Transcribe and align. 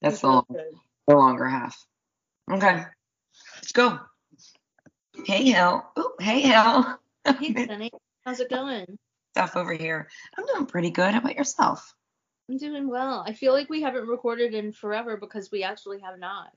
That's 0.00 0.20
the, 0.20 0.28
long, 0.28 0.46
the 1.06 1.14
longer 1.14 1.46
half. 1.46 1.76
Okay. 2.50 2.84
Let's 3.56 3.72
go. 3.72 3.98
Hey, 5.24 5.44
Hill. 5.50 5.84
Oh, 5.96 6.12
hey, 6.20 6.40
Hill. 6.40 6.98
Hey, 7.38 7.66
Sunny. 7.66 7.90
How's 8.24 8.40
it 8.40 8.50
going? 8.50 8.98
Stuff 9.34 9.56
over 9.56 9.72
here. 9.72 10.08
I'm 10.36 10.46
doing 10.46 10.66
pretty 10.66 10.90
good. 10.90 11.12
How 11.12 11.18
about 11.18 11.36
yourself? 11.36 11.94
I'm 12.48 12.56
doing 12.56 12.88
well. 12.88 13.24
I 13.26 13.32
feel 13.32 13.52
like 13.52 13.68
we 13.68 13.82
haven't 13.82 14.06
recorded 14.06 14.54
in 14.54 14.72
forever 14.72 15.16
because 15.16 15.50
we 15.50 15.62
actually 15.62 16.00
have 16.00 16.18
not. 16.18 16.48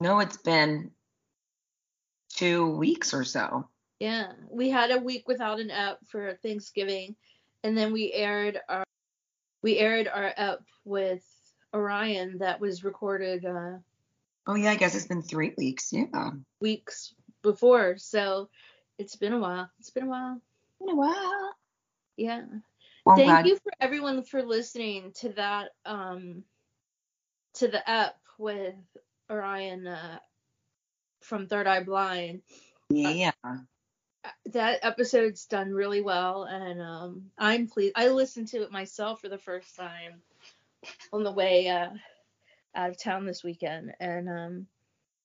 No, 0.00 0.20
it's 0.20 0.36
been 0.36 0.92
two 2.34 2.70
weeks 2.76 3.12
or 3.12 3.24
so. 3.24 3.68
Yeah, 3.98 4.32
we 4.50 4.70
had 4.70 4.90
a 4.90 4.98
week 4.98 5.26
without 5.26 5.60
an 5.60 5.70
app 5.70 5.98
for 6.06 6.38
Thanksgiving, 6.42 7.16
and 7.64 7.76
then 7.76 7.92
we 7.92 8.12
aired 8.12 8.58
our 8.68 8.84
we 9.62 9.76
aired 9.76 10.08
our 10.08 10.32
app 10.36 10.60
with 10.84 11.22
Orion 11.74 12.38
that 12.38 12.60
was 12.60 12.84
recorded 12.84 13.44
uh, 13.44 13.78
Oh, 14.46 14.54
yeah, 14.54 14.70
I 14.70 14.76
guess 14.76 14.94
it's 14.94 15.06
been 15.06 15.22
three 15.22 15.52
weeks. 15.56 15.92
Yeah. 15.92 16.30
weeks 16.60 17.14
before. 17.42 17.96
So 17.98 18.48
it's 18.98 19.14
been 19.16 19.32
a 19.34 19.38
while. 19.38 19.70
It's 19.78 19.90
been 19.90 20.04
a 20.04 20.08
while. 20.08 20.40
Been 20.80 20.90
a 20.90 20.96
while. 20.96 21.54
Yeah. 22.16 22.44
Well, 23.04 23.16
Thank 23.16 23.28
glad- 23.28 23.46
you 23.46 23.56
for 23.56 23.72
everyone 23.80 24.22
for 24.24 24.42
listening 24.42 25.12
to 25.20 25.28
that 25.30 25.70
um 25.84 26.42
to 27.54 27.68
the 27.68 27.88
app 27.88 28.16
with 28.38 28.74
Orion 29.30 29.86
uh, 29.86 30.18
from 31.20 31.46
Third 31.46 31.66
Eye 31.66 31.82
Blind. 31.82 32.42
Yeah. 32.88 33.32
That 34.46 34.80
episode's 34.82 35.46
done 35.46 35.70
really 35.72 36.00
well 36.02 36.44
and 36.44 36.80
um 36.80 37.30
I'm 37.38 37.68
pleased. 37.68 37.92
I 37.96 38.08
listened 38.08 38.48
to 38.48 38.62
it 38.62 38.72
myself 38.72 39.20
for 39.20 39.28
the 39.28 39.38
first 39.38 39.76
time 39.76 40.22
on 41.12 41.24
the 41.24 41.32
way 41.32 41.68
uh 41.68 41.88
out 42.74 42.90
of 42.90 43.02
town 43.02 43.26
this 43.26 43.42
weekend 43.42 43.92
and 44.00 44.28
um 44.28 44.66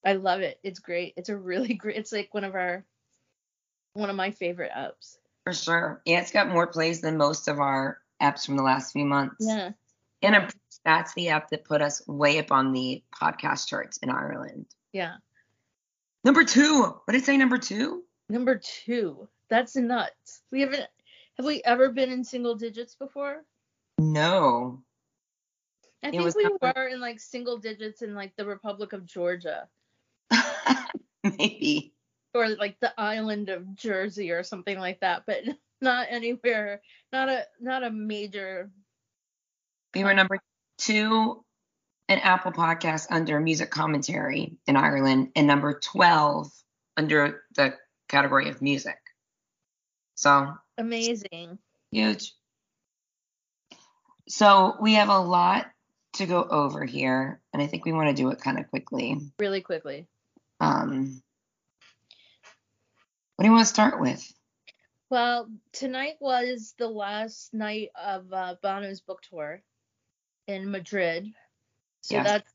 I 0.04 0.12
love 0.12 0.40
it. 0.40 0.60
It's 0.62 0.78
great. 0.78 1.14
It's 1.16 1.30
a 1.30 1.36
really 1.36 1.74
great 1.74 1.96
it's 1.96 2.12
like 2.12 2.32
one 2.32 2.44
of 2.44 2.54
our 2.54 2.84
one 3.94 4.10
of 4.10 4.16
my 4.16 4.30
favorite 4.30 4.72
apps. 4.76 5.16
For 5.44 5.52
sure. 5.52 6.02
Yeah, 6.04 6.20
it's 6.20 6.32
got 6.32 6.48
more 6.48 6.66
plays 6.66 7.00
than 7.00 7.16
most 7.16 7.48
of 7.48 7.60
our 7.60 7.98
apps 8.20 8.44
from 8.44 8.56
the 8.56 8.62
last 8.62 8.92
few 8.92 9.04
months. 9.04 9.36
Yeah. 9.40 9.70
And 10.22 10.34
I'm, 10.34 10.48
that's 10.84 11.14
the 11.14 11.30
app 11.30 11.50
that 11.50 11.64
put 11.64 11.82
us 11.82 12.06
way 12.06 12.38
up 12.38 12.50
on 12.50 12.72
the 12.72 13.02
podcast 13.14 13.68
charts 13.68 13.98
in 13.98 14.10
Ireland. 14.10 14.66
Yeah. 14.92 15.14
Number 16.24 16.44
two. 16.44 16.82
What 16.82 17.12
did 17.12 17.22
it 17.22 17.24
say? 17.24 17.36
Number 17.36 17.58
two? 17.58 18.02
Number 18.28 18.60
two. 18.62 19.28
That's 19.48 19.76
nuts. 19.76 20.42
We 20.50 20.62
haven't 20.62 20.86
have 21.36 21.46
we 21.46 21.62
ever 21.64 21.90
been 21.90 22.10
in 22.10 22.24
single 22.24 22.54
digits 22.54 22.94
before? 22.94 23.44
No. 23.98 24.82
I 26.06 26.10
think 26.10 26.34
we 26.36 26.42
number- 26.44 26.72
were 26.76 26.88
in 26.88 27.00
like 27.00 27.18
single 27.20 27.58
digits 27.58 28.02
in 28.02 28.14
like 28.14 28.34
the 28.36 28.44
Republic 28.46 28.92
of 28.92 29.04
Georgia 29.06 29.68
Maybe. 31.24 31.92
or 32.34 32.48
like 32.50 32.78
the 32.80 32.92
island 32.98 33.48
of 33.48 33.74
Jersey 33.74 34.30
or 34.30 34.42
something 34.42 34.78
like 34.78 35.00
that, 35.00 35.24
but 35.26 35.42
not 35.80 36.06
anywhere, 36.10 36.80
not 37.12 37.28
a 37.28 37.44
not 37.60 37.82
a 37.82 37.90
major. 37.90 38.70
We 39.94 40.04
were 40.04 40.14
number 40.14 40.38
two 40.78 41.42
in 42.08 42.18
Apple 42.20 42.52
Podcasts 42.52 43.06
under 43.10 43.40
music 43.40 43.70
commentary 43.70 44.56
in 44.66 44.76
Ireland, 44.76 45.32
and 45.34 45.46
number 45.46 45.80
12 45.80 46.50
under 46.96 47.42
the 47.56 47.74
category 48.08 48.48
of 48.48 48.62
music. 48.62 48.98
So 50.14 50.54
Amazing. 50.78 51.58
huge. 51.90 52.32
So 54.28 54.76
we 54.80 54.94
have 54.94 55.08
a 55.08 55.18
lot 55.18 55.66
to 56.18 56.26
go 56.26 56.42
over 56.42 56.84
here, 56.84 57.40
and 57.52 57.62
I 57.62 57.66
think 57.66 57.84
we 57.84 57.92
want 57.92 58.08
to 58.08 58.22
do 58.22 58.30
it 58.30 58.40
kind 58.40 58.58
of 58.58 58.68
quickly. 58.68 59.18
Really 59.38 59.60
quickly. 59.60 60.06
Um, 60.60 61.22
what 63.36 63.42
do 63.42 63.48
you 63.48 63.52
want 63.52 63.66
to 63.66 63.72
start 63.72 64.00
with? 64.00 64.32
Well, 65.10 65.48
tonight 65.72 66.16
was 66.20 66.74
the 66.78 66.88
last 66.88 67.54
night 67.54 67.90
of 67.94 68.32
uh, 68.32 68.56
Bono's 68.62 69.00
book 69.00 69.22
tour 69.22 69.62
in 70.46 70.70
Madrid. 70.70 71.28
So 72.00 72.16
Yes. 72.16 72.24
that's 72.26 72.52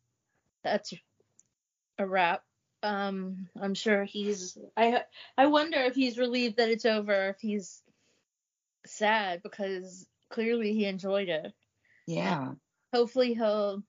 that's 0.64 0.94
a 1.98 2.08
wrap. 2.08 2.44
Um, 2.84 3.48
I'm 3.60 3.76
sure 3.76 4.04
he's. 4.04 4.58
I 4.76 5.04
I 5.38 5.46
wonder 5.46 5.78
if 5.80 5.96
he's 5.96 6.18
relieved 6.18 6.58
that 6.58 6.70
it's 6.70 6.86
over. 6.86 7.30
If 7.30 7.40
he's 7.40 7.82
sad 8.86 9.44
because 9.44 10.08
clearly 10.30 10.74
he 10.74 10.86
enjoyed 10.86 11.30
it. 11.30 11.54
Yeah. 12.08 12.54
Hopefully 12.94 13.34
he'll 13.34 13.84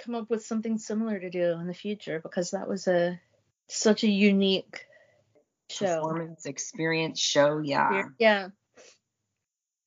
come 0.00 0.14
up 0.14 0.30
with 0.30 0.44
something 0.44 0.78
similar 0.78 1.18
to 1.18 1.30
do 1.30 1.52
in 1.60 1.66
the 1.66 1.74
future 1.74 2.20
because 2.20 2.52
that 2.52 2.68
was 2.68 2.86
a 2.88 3.20
such 3.68 4.02
a 4.04 4.08
unique 4.08 4.86
show. 5.68 6.02
Performance 6.02 6.46
experience 6.46 7.20
show. 7.20 7.58
Yeah. 7.58 8.04
Yeah. 8.18 8.48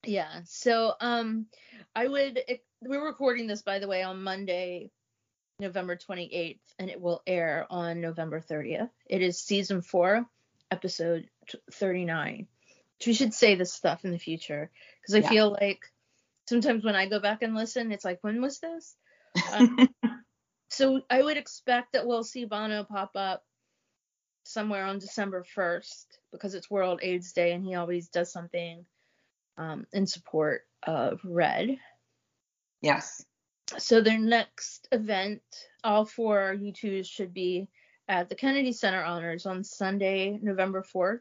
Yeah. 0.06 0.40
So 0.44 0.94
um 1.00 1.46
I 1.94 2.06
would 2.06 2.40
we're 2.82 3.04
recording 3.04 3.46
this 3.46 3.62
by 3.62 3.78
the 3.78 3.88
way 3.88 4.02
on 4.02 4.22
Monday, 4.22 4.90
November 5.58 5.96
28th 5.96 6.60
and 6.78 6.90
it 6.90 7.00
will 7.00 7.22
air 7.26 7.66
on 7.70 8.00
November 8.00 8.40
30th. 8.40 8.90
It 9.06 9.22
is 9.22 9.40
season 9.40 9.82
4, 9.82 10.26
episode 10.70 11.28
39. 11.72 12.46
We 13.06 13.12
should 13.14 13.34
say 13.34 13.54
this 13.54 13.72
stuff 13.72 14.04
in 14.04 14.12
the 14.12 14.18
future 14.18 14.70
because 15.00 15.14
I 15.14 15.18
Yeah. 15.18 15.28
feel 15.28 15.50
like 15.60 15.80
sometimes 16.48 16.84
when 16.84 16.96
I 16.96 17.08
go 17.08 17.20
back 17.20 17.42
and 17.42 17.54
listen 17.54 17.92
it's 17.92 18.04
like 18.04 18.18
when 18.22 18.40
was 18.40 18.60
this? 18.60 18.94
Um, 19.52 19.88
so 20.70 21.00
I 21.10 21.22
would 21.22 21.36
expect 21.36 21.92
that 21.92 22.06
we'll 22.06 22.24
see 22.24 22.44
Bono 22.44 22.84
pop 22.84 23.12
up 23.14 23.42
somewhere 24.44 24.84
on 24.84 24.98
December 24.98 25.44
1st 25.56 26.04
because 26.32 26.54
it's 26.54 26.70
World 26.70 27.00
AIDS 27.02 27.32
Day 27.32 27.52
and 27.52 27.64
he 27.64 27.74
always 27.74 28.08
does 28.08 28.32
something 28.32 28.84
um, 29.56 29.86
in 29.92 30.06
support 30.06 30.62
of 30.86 31.20
Red. 31.24 31.78
yes. 32.82 33.24
So 33.78 34.02
their 34.02 34.18
next 34.18 34.88
event, 34.92 35.42
all 35.82 36.04
four 36.04 36.54
U2s 36.58 37.06
should 37.06 37.32
be 37.32 37.68
at 38.08 38.28
the 38.28 38.34
Kennedy 38.34 38.72
Center 38.72 39.02
Honors 39.02 39.46
on 39.46 39.64
Sunday, 39.64 40.38
November 40.42 40.84
4th 40.94 41.20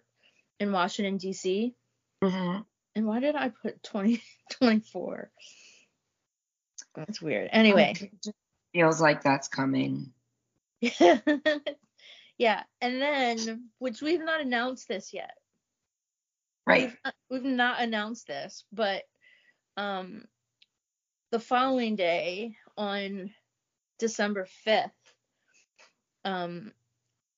in 0.59 0.71
Washington, 0.71 1.17
D.C. 1.17 1.73
hmm 2.21 2.57
And 2.95 3.05
why 3.05 3.19
did 3.19 3.35
I 3.35 3.49
put 3.49 3.81
2024? 3.83 5.31
That's 6.95 7.21
weird. 7.21 7.49
Anyway. 7.51 7.95
Feels 8.73 9.01
like 9.01 9.21
that's 9.21 9.47
coming. 9.47 10.13
yeah, 10.81 12.63
and 12.81 13.01
then 13.01 13.69
which 13.77 14.01
we've 14.01 14.23
not 14.23 14.41
announced 14.41 14.87
this 14.87 15.13
yet. 15.13 15.33
Right. 16.65 16.85
We've 16.85 16.97
not, 17.05 17.15
we've 17.29 17.43
not 17.43 17.81
announced 17.81 18.27
this, 18.27 18.63
but 18.71 19.03
um, 19.77 20.25
the 21.31 21.39
following 21.39 21.95
day 21.95 22.55
on 22.77 23.31
December 23.99 24.45
fifth, 24.45 24.91
um, 26.25 26.71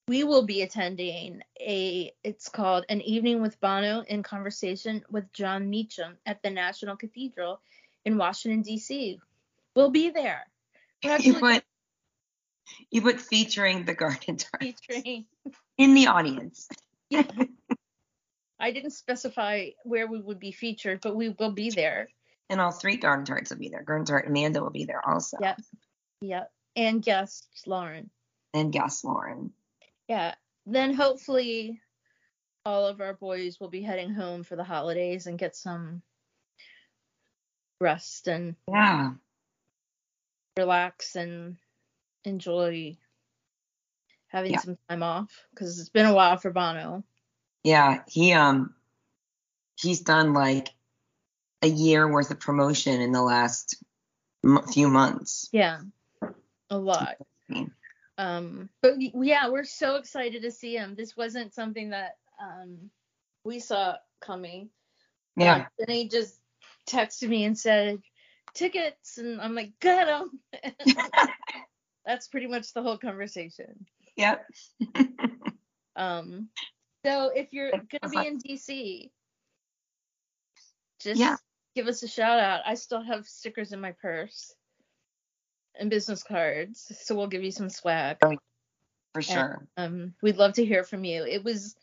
we 0.07 0.23
will 0.23 0.43
be 0.43 0.61
attending 0.61 1.41
a. 1.59 2.13
It's 2.23 2.49
called 2.49 2.85
an 2.89 3.01
evening 3.01 3.41
with 3.41 3.59
Bono 3.59 4.01
in 4.01 4.23
conversation 4.23 5.03
with 5.09 5.31
Jon 5.33 5.69
Meacham 5.69 6.17
at 6.25 6.41
the 6.43 6.49
National 6.49 6.95
Cathedral 6.95 7.61
in 8.03 8.17
Washington 8.17 8.61
D.C. 8.61 9.19
We'll 9.75 9.89
be 9.89 10.11
there. 10.11 10.45
You 11.01 11.35
put 11.35 11.63
you 12.91 13.01
put 13.01 13.19
featuring 13.19 13.85
the 13.85 13.93
garden 13.93 14.37
tart 14.37 14.61
featuring. 14.61 15.25
in 15.77 15.93
the 15.93 16.07
audience. 16.07 16.67
Yeah. 17.09 17.23
I 18.59 18.71
didn't 18.71 18.91
specify 18.91 19.69
where 19.83 20.07
we 20.07 20.19
would 20.19 20.39
be 20.39 20.51
featured, 20.51 21.01
but 21.01 21.15
we 21.15 21.29
will 21.29 21.51
be 21.51 21.69
there. 21.69 22.07
And 22.49 22.61
all 22.61 22.71
three 22.71 22.97
garden 22.97 23.25
tarts 23.25 23.49
will 23.49 23.57
be 23.57 23.69
there. 23.69 23.83
Garden 23.83 24.05
tart 24.05 24.27
Amanda 24.27 24.61
will 24.61 24.71
be 24.71 24.85
there 24.85 25.07
also. 25.07 25.37
Yep. 25.41 25.61
Yep. 26.21 26.51
And 26.75 27.03
guests, 27.03 27.67
Lauren. 27.67 28.09
And 28.53 28.71
guest 28.71 29.03
Lauren. 29.03 29.51
Yeah. 30.07 30.35
Then 30.65 30.93
hopefully 30.93 31.81
all 32.65 32.87
of 32.87 33.01
our 33.01 33.13
boys 33.13 33.59
will 33.59 33.69
be 33.69 33.81
heading 33.81 34.13
home 34.13 34.43
for 34.43 34.55
the 34.55 34.63
holidays 34.63 35.27
and 35.27 35.37
get 35.37 35.55
some 35.55 36.01
rest 37.79 38.27
and 38.27 38.55
Yeah. 38.67 39.13
relax 40.57 41.15
and 41.15 41.57
enjoy 42.23 42.97
having 44.27 44.53
Yeah. 44.53 44.59
some 44.59 44.77
time 44.89 45.03
off 45.03 45.45
because 45.51 45.79
it's 45.79 45.89
been 45.89 46.05
a 46.07 46.13
while 46.13 46.37
for 46.37 46.51
Bono. 46.51 47.03
Yeah. 47.63 48.03
He 48.07 48.33
um 48.33 48.75
he's 49.79 50.01
done 50.01 50.33
like 50.33 50.73
a 51.61 51.67
year 51.67 52.11
worth 52.11 52.31
of 52.31 52.39
promotion 52.39 53.01
in 53.01 53.11
the 53.11 53.21
last 53.21 53.83
m- 54.43 54.65
few 54.67 54.87
months. 54.87 55.49
Yeah. 55.51 55.81
A 56.69 56.77
lot. 56.77 57.17
Mean. 58.17 58.27
Um, 58.27 58.69
but 58.81 58.95
yeah, 58.99 59.49
we're 59.49 59.63
so 59.63 59.95
excited 59.95 60.41
to 60.43 60.51
see 60.51 60.75
him. 60.75 60.95
This 60.95 61.15
wasn't 61.15 61.53
something 61.53 61.89
that 61.91 62.17
um 62.41 62.89
we 63.43 63.59
saw 63.59 63.95
coming. 64.21 64.69
Yeah. 65.37 65.65
And 65.79 65.89
he 65.89 66.07
just 66.07 66.39
texted 66.89 67.29
me 67.29 67.43
and 67.43 67.57
said, 67.57 68.01
tickets, 68.53 69.17
and 69.17 69.41
I'm 69.41 69.53
like, 69.53 69.73
got 69.81 70.05
them. 70.05 70.39
That's 72.05 72.27
pretty 72.27 72.47
much 72.47 72.73
the 72.73 72.81
whole 72.81 72.97
conversation. 72.97 73.85
Yep. 74.15 74.45
um, 75.95 76.49
so 77.05 77.31
if 77.35 77.51
you're 77.51 77.71
gonna 77.71 78.09
be 78.09 78.27
in 78.27 78.39
DC, 78.39 79.09
just 81.01 81.19
Yeah. 81.19 81.35
give 81.75 81.87
us 81.87 82.01
a 82.03 82.07
shout 82.07 82.39
out. 82.39 82.61
I 82.65 82.75
still 82.75 83.01
have 83.01 83.25
stickers 83.25 83.73
in 83.73 83.81
my 83.81 83.91
purse 83.91 84.53
and 85.79 85.89
business 85.89 86.23
cards, 86.23 86.91
so 87.01 87.15
we'll 87.15 87.27
give 87.27 87.43
you 87.43 87.51
some 87.51 87.69
swag. 87.69 88.17
For 89.13 89.21
sure. 89.21 89.67
Um, 89.77 90.13
we'd 90.21 90.37
love 90.37 90.53
to 90.53 90.65
hear 90.65 90.83
from 90.83 91.05
you. 91.05 91.25
It 91.25 91.43
was 91.43 91.75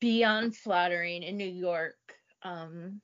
beyond 0.00 0.56
flattering 0.56 1.22
in 1.22 1.36
New 1.36 1.48
York. 1.48 1.98
Um, 2.42 3.02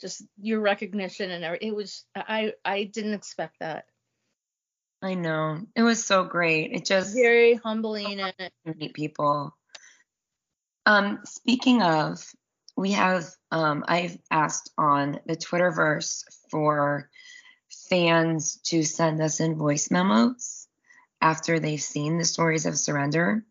just 0.00 0.24
your 0.40 0.60
recognition 0.60 1.30
and 1.30 1.44
everything. 1.44 1.68
It 1.68 1.76
was 1.76 2.04
I 2.14 2.54
I 2.64 2.84
didn't 2.84 3.14
expect 3.14 3.60
that. 3.60 3.84
I 5.00 5.14
know. 5.14 5.60
It 5.76 5.82
was 5.82 6.04
so 6.04 6.24
great. 6.24 6.72
It 6.72 6.84
just 6.84 7.14
Very 7.14 7.54
humbling 7.54 8.20
and 8.20 8.50
meet 8.76 8.94
people. 8.94 9.56
Um, 10.86 11.20
speaking 11.24 11.82
of, 11.82 12.24
we 12.76 12.92
have 12.92 13.26
um, 13.50 13.84
I've 13.86 14.18
asked 14.30 14.70
on 14.76 15.20
the 15.26 15.36
Twitterverse 15.36 16.24
for 16.50 17.08
fans 17.92 18.56
to 18.64 18.82
send 18.82 19.20
us 19.20 19.38
in 19.38 19.54
voice 19.54 19.90
memos 19.90 20.66
after 21.20 21.60
they've 21.60 21.82
seen 21.82 22.16
the 22.16 22.24
stories 22.24 22.64
of 22.64 22.78
surrender 22.78 23.44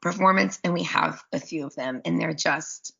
performance, 0.00 0.58
and 0.64 0.72
we 0.72 0.84
have 0.84 1.22
a 1.30 1.38
few 1.38 1.66
of 1.66 1.74
them, 1.74 2.00
and 2.06 2.18
they're 2.18 2.32
just 2.32 2.94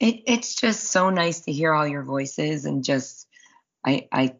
it, 0.00 0.22
it's 0.26 0.54
just 0.54 0.84
so 0.84 1.10
nice 1.10 1.40
to 1.40 1.52
hear 1.52 1.74
all 1.74 1.86
your 1.86 2.02
voices 2.02 2.64
and 2.64 2.82
just 2.82 3.28
I 3.84 4.08
I 4.10 4.36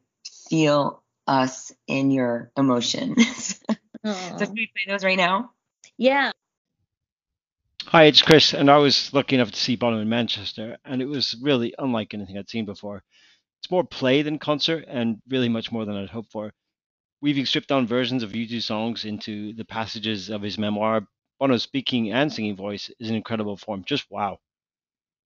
feel 0.48 1.02
us 1.26 1.72
in 1.86 2.10
your 2.10 2.50
emotion. 2.56 3.20
so 3.20 3.56
Aw. 4.06 4.38
should 4.38 4.48
we 4.54 4.70
play 4.72 4.86
those 4.88 5.04
right 5.04 5.18
now? 5.18 5.50
yeah. 5.98 6.32
Hi, 7.88 8.04
it's 8.04 8.22
Chris, 8.22 8.54
and 8.54 8.70
I 8.70 8.78
was 8.78 9.12
lucky 9.12 9.36
enough 9.36 9.50
to 9.50 9.60
see 9.60 9.76
Bono 9.76 10.00
in 10.00 10.08
Manchester, 10.08 10.78
and 10.86 11.02
it 11.02 11.06
was 11.06 11.36
really 11.42 11.74
unlike 11.78 12.14
anything 12.14 12.38
I'd 12.38 12.48
seen 12.48 12.64
before. 12.64 13.04
It's 13.66 13.70
more 13.72 13.82
play 13.82 14.22
than 14.22 14.38
concert, 14.38 14.84
and 14.86 15.20
really 15.28 15.48
much 15.48 15.72
more 15.72 15.84
than 15.84 15.96
I'd 15.96 16.08
hoped 16.08 16.30
for. 16.30 16.52
Weaving 17.20 17.46
stripped 17.46 17.66
down 17.66 17.88
versions 17.88 18.22
of 18.22 18.30
U2 18.30 18.62
songs 18.62 19.04
into 19.04 19.54
the 19.54 19.64
passages 19.64 20.30
of 20.30 20.40
his 20.40 20.56
memoir, 20.56 21.08
Bono's 21.40 21.64
speaking 21.64 22.12
and 22.12 22.32
singing 22.32 22.54
voice 22.54 22.92
is 23.00 23.10
an 23.10 23.16
incredible 23.16 23.56
form. 23.56 23.82
Just 23.84 24.08
wow. 24.08 24.38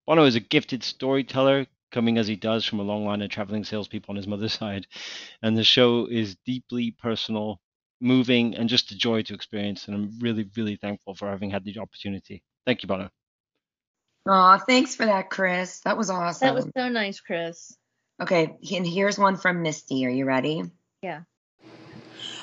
Bono 0.06 0.24
is 0.24 0.36
a 0.36 0.40
gifted 0.40 0.82
storyteller, 0.82 1.66
coming 1.92 2.16
as 2.16 2.28
he 2.28 2.34
does 2.34 2.64
from 2.64 2.80
a 2.80 2.82
long 2.82 3.04
line 3.04 3.20
of 3.20 3.28
traveling 3.28 3.62
salespeople 3.62 4.10
on 4.12 4.16
his 4.16 4.26
mother's 4.26 4.54
side, 4.58 4.86
and 5.42 5.54
the 5.54 5.62
show 5.62 6.06
is 6.06 6.38
deeply 6.46 6.92
personal, 6.92 7.60
moving, 8.00 8.54
and 8.54 8.70
just 8.70 8.90
a 8.90 8.96
joy 8.96 9.20
to 9.20 9.34
experience. 9.34 9.86
And 9.86 9.94
I'm 9.94 10.18
really, 10.18 10.48
really 10.56 10.76
thankful 10.76 11.14
for 11.14 11.28
having 11.28 11.50
had 11.50 11.62
the 11.62 11.78
opportunity. 11.78 12.42
Thank 12.64 12.82
you, 12.82 12.86
Bono. 12.86 13.10
Aw, 14.26 14.56
thanks 14.60 14.94
for 14.94 15.04
that, 15.04 15.28
Chris. 15.28 15.80
That 15.80 15.98
was 15.98 16.08
awesome. 16.08 16.46
That 16.46 16.54
was 16.54 16.70
so 16.74 16.88
nice, 16.88 17.20
Chris. 17.20 17.76
Okay, 18.20 18.58
and 18.74 18.86
here's 18.86 19.18
one 19.18 19.36
from 19.36 19.62
Misty. 19.62 20.04
Are 20.04 20.10
you 20.10 20.26
ready? 20.26 20.62
Yeah. 21.02 21.22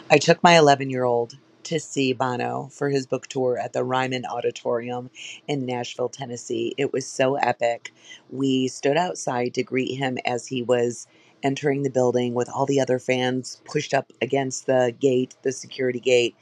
I 0.10 0.18
took 0.18 0.42
my 0.42 0.58
11 0.58 0.90
year 0.90 1.04
old 1.04 1.38
to 1.64 1.80
see 1.80 2.14
Bono 2.14 2.70
for 2.72 2.90
his 2.90 3.06
book 3.06 3.28
tour 3.28 3.60
at 3.60 3.74
the 3.74 3.84
Ryman 3.84 4.26
Auditorium 4.26 5.12
in 5.48 5.66
Nashville, 5.66 6.10
Tennessee. 6.10 6.74
It 6.78 6.94
was 6.94 7.06
so 7.06 7.36
epic. 7.36 7.94
We 8.32 8.70
stood 8.70 8.98
outside 8.98 9.54
to 9.56 9.64
greet 9.64 9.98
him 9.98 10.18
as 10.26 10.48
he 10.48 10.64
was 10.64 11.08
entering 11.44 11.84
the 11.84 11.90
building 11.92 12.34
with 12.34 12.50
all 12.50 12.66
the 12.66 12.80
other 12.80 12.98
fans 12.98 13.62
pushed 13.66 13.94
up 13.94 14.12
against 14.22 14.66
the 14.66 14.96
gate, 15.00 15.36
the 15.44 15.52
security 15.52 16.00
gate. 16.00 16.36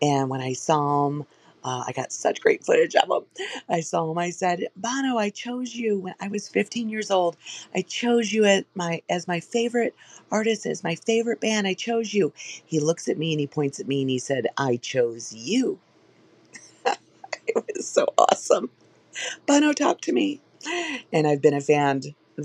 And 0.00 0.30
when 0.30 0.40
I 0.40 0.54
saw 0.54 1.08
him, 1.08 1.26
uh, 1.64 1.84
I 1.86 1.92
got 1.92 2.12
such 2.12 2.40
great 2.40 2.64
footage 2.64 2.94
of 2.96 3.10
him. 3.10 3.46
I 3.68 3.80
saw 3.80 4.10
him. 4.10 4.18
I 4.18 4.30
said, 4.30 4.68
"Bono, 4.76 5.18
I 5.18 5.30
chose 5.30 5.74
you 5.74 5.98
when 6.00 6.14
I 6.20 6.28
was 6.28 6.48
15 6.48 6.88
years 6.88 7.10
old. 7.10 7.36
I 7.74 7.82
chose 7.82 8.32
you 8.32 8.44
at 8.44 8.66
my 8.74 9.02
as 9.10 9.28
my 9.28 9.40
favorite 9.40 9.94
artist, 10.30 10.66
as 10.66 10.84
my 10.84 10.94
favorite 10.96 11.40
band. 11.40 11.66
I 11.66 11.74
chose 11.74 12.14
you." 12.14 12.32
He 12.66 12.80
looks 12.80 13.08
at 13.08 13.18
me 13.18 13.32
and 13.32 13.40
he 13.40 13.46
points 13.46 13.80
at 13.80 13.88
me 13.88 14.02
and 14.02 14.10
he 14.10 14.18
said, 14.18 14.48
"I 14.58 14.76
chose 14.76 15.32
you." 15.32 15.78
it 16.86 17.64
was 17.74 17.88
so 17.88 18.06
awesome. 18.18 18.70
Bono, 19.46 19.72
talk 19.72 20.00
to 20.02 20.12
me. 20.12 20.40
And 21.12 21.26
I've 21.26 21.42
been 21.42 21.54
a 21.54 21.60
fan 21.60 22.02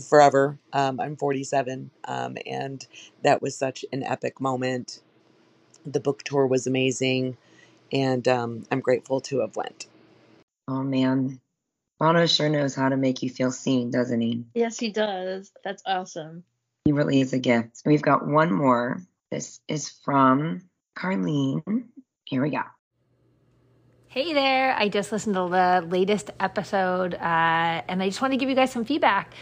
forever. 0.10 0.60
Um, 0.74 1.00
I'm 1.00 1.16
47, 1.16 1.92
um, 2.06 2.38
and 2.46 2.86
that 3.24 3.42
was 3.42 3.58
such 3.58 3.86
an 3.94 4.04
epic 4.04 4.42
moment. 4.42 5.02
The 5.86 6.00
book 6.00 6.24
tour 6.24 6.48
was 6.48 6.68
amazing, 6.68 7.38
and 7.94 8.28
um, 8.28 8.66
I'm 8.72 8.80
grateful 8.82 9.22
to 9.22 9.40
have 9.40 9.56
went. 9.56 9.86
Oh 10.68 10.82
man, 10.82 11.40
Bono 12.00 12.26
sure 12.26 12.50
knows 12.50 12.76
how 12.76 12.90
to 12.90 12.98
make 12.98 13.22
you 13.22 13.30
feel 13.30 13.52
seen, 13.52 13.92
doesn't 13.92 14.20
he? 14.20 14.44
Yes, 14.56 14.80
he 14.80 14.92
does. 14.92 15.52
That's 15.64 15.84
awesome. 15.86 16.44
He 16.86 16.92
really 16.92 17.22
is 17.22 17.32
a 17.32 17.40
gift. 17.40 17.84
We've 17.86 18.02
got 18.02 18.28
one 18.28 18.52
more. 18.52 19.02
This 19.32 19.62
is 19.68 19.90
from 20.04 20.64
Carlene. 20.98 21.86
Here 22.26 22.42
we 22.42 22.50
go. 22.50 22.64
Hey 24.08 24.34
there, 24.34 24.76
I 24.78 24.90
just 24.90 25.12
listened 25.12 25.36
to 25.36 25.48
the 25.50 25.88
latest 25.90 26.30
episode 26.40 27.16
uh, 27.16 27.18
and 27.88 28.04
I 28.04 28.10
just 28.10 28.22
want 28.22 28.34
to 28.34 28.38
give 28.38 28.48
you 28.48 28.56
guys 28.56 28.72
some 28.72 28.86
feedback. 28.86 29.34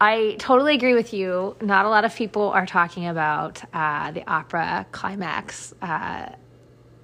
I 0.00 0.36
totally 0.38 0.74
agree 0.74 0.94
with 0.94 1.12
you. 1.12 1.56
Not 1.60 1.86
a 1.86 1.88
lot 1.88 2.04
of 2.04 2.14
people 2.14 2.48
are 2.50 2.66
talking 2.66 3.06
about 3.06 3.62
uh, 3.74 4.12
the 4.12 4.26
opera 4.30 4.86
climax 4.90 5.74
uh, 5.82 6.30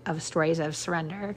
of 0.06 0.22
Stories 0.22 0.58
of 0.58 0.76
Surrender. 0.76 1.34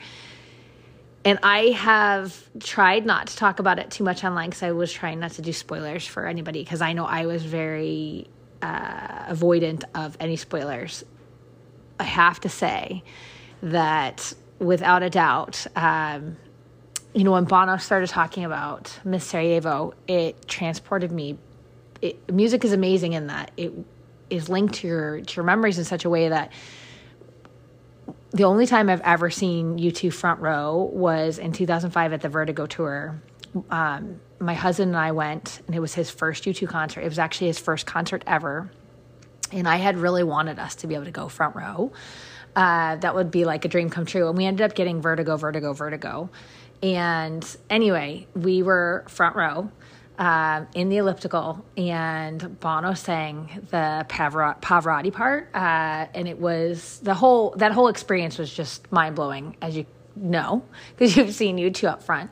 And 1.23 1.39
I 1.41 1.69
have 1.71 2.37
tried 2.59 3.05
not 3.05 3.27
to 3.27 3.35
talk 3.35 3.59
about 3.59 3.79
it 3.79 3.89
too 3.89 4.03
much 4.03 4.23
online 4.23 4.49
because 4.49 4.61
I 4.61 4.71
was 4.71 4.93
trying 4.93 5.19
not 5.19 5.31
to 5.31 5.41
do 5.41 5.51
spoilers 5.51 6.05
for 6.05 6.27
anybody 6.27 6.63
because 6.63 6.81
I 6.81 6.93
know 6.93 7.05
I 7.05 7.25
was 7.25 7.43
very 7.43 8.27
uh, 8.61 9.33
avoidant 9.33 9.83
of 9.95 10.15
any 10.19 10.35
spoilers. 10.35 11.03
I 11.99 12.03
have 12.03 12.39
to 12.41 12.49
say 12.49 13.03
that 13.63 14.33
without 14.59 15.01
a 15.01 15.09
doubt, 15.09 15.65
um, 15.75 16.37
you 17.15 17.23
know, 17.23 17.31
when 17.31 17.45
Bono 17.45 17.77
started 17.77 18.09
talking 18.09 18.45
about 18.45 18.99
Miss 19.03 19.25
Sarajevo, 19.25 19.93
it 20.07 20.47
transported 20.47 21.11
me. 21.11 21.39
It, 22.01 22.31
music 22.31 22.63
is 22.65 22.73
amazing 22.73 23.13
in 23.13 23.27
that 23.27 23.51
it 23.57 23.73
is 24.29 24.49
linked 24.49 24.75
to 24.75 24.87
your 24.87 25.21
to 25.21 25.35
your 25.35 25.45
memories 25.45 25.77
in 25.77 25.85
such 25.85 26.05
a 26.05 26.09
way 26.09 26.29
that 26.29 26.51
the 28.35 28.43
only 28.43 28.67
time 28.67 28.89
I've 28.89 29.01
ever 29.01 29.29
seen 29.29 29.79
U2 29.79 30.11
front 30.11 30.41
row 30.41 30.89
was 30.91 31.39
in 31.39 31.53
2005 31.53 32.11
at 32.11 32.21
the 32.21 32.27
Vertigo 32.27 32.65
tour. 32.65 33.21
Um, 33.69 34.19
my 34.39 34.53
husband 34.53 34.89
and 34.89 34.97
I 34.97 35.13
went, 35.13 35.61
and 35.65 35.73
it 35.73 35.79
was 35.79 35.93
his 35.93 36.11
first 36.11 36.43
U2 36.43 36.67
concert. 36.67 36.99
It 36.99 37.07
was 37.07 37.17
actually 37.17 37.47
his 37.47 37.59
first 37.59 37.85
concert 37.85 38.25
ever, 38.27 38.69
and 39.53 39.69
I 39.69 39.77
had 39.77 39.97
really 39.97 40.23
wanted 40.23 40.59
us 40.59 40.75
to 40.75 40.87
be 40.87 40.95
able 40.95 41.05
to 41.05 41.11
go 41.11 41.29
front 41.29 41.55
row. 41.55 41.93
Uh, 42.57 42.97
that 42.97 43.15
would 43.15 43.31
be 43.31 43.45
like 43.45 43.63
a 43.63 43.69
dream 43.69 43.89
come 43.89 44.05
true. 44.05 44.27
And 44.27 44.37
we 44.37 44.45
ended 44.45 44.69
up 44.69 44.75
getting 44.75 45.01
vertigo, 45.01 45.37
vertigo, 45.37 45.71
vertigo. 45.71 46.29
And 46.83 47.57
anyway, 47.69 48.27
we 48.35 48.63
were 48.63 49.05
front 49.07 49.37
row 49.37 49.71
um, 50.17 50.67
in 50.73 50.89
the 50.89 50.97
elliptical, 50.97 51.65
and 51.77 52.59
Bono 52.59 52.93
sang 52.93 53.67
the 53.69 54.05
Pavarotti 54.09 55.11
part, 55.11 55.49
uh, 55.53 56.07
and 56.13 56.27
it 56.27 56.39
was 56.39 56.99
the 57.03 57.13
whole 57.13 57.51
that 57.57 57.71
whole 57.71 57.87
experience 57.87 58.37
was 58.37 58.53
just 58.53 58.91
mind 58.91 59.15
blowing, 59.15 59.57
as 59.61 59.75
you 59.75 59.85
know, 60.15 60.63
because 60.97 61.15
you've 61.15 61.33
seen 61.33 61.57
U2 61.57 61.87
up 61.89 62.03
front 62.03 62.31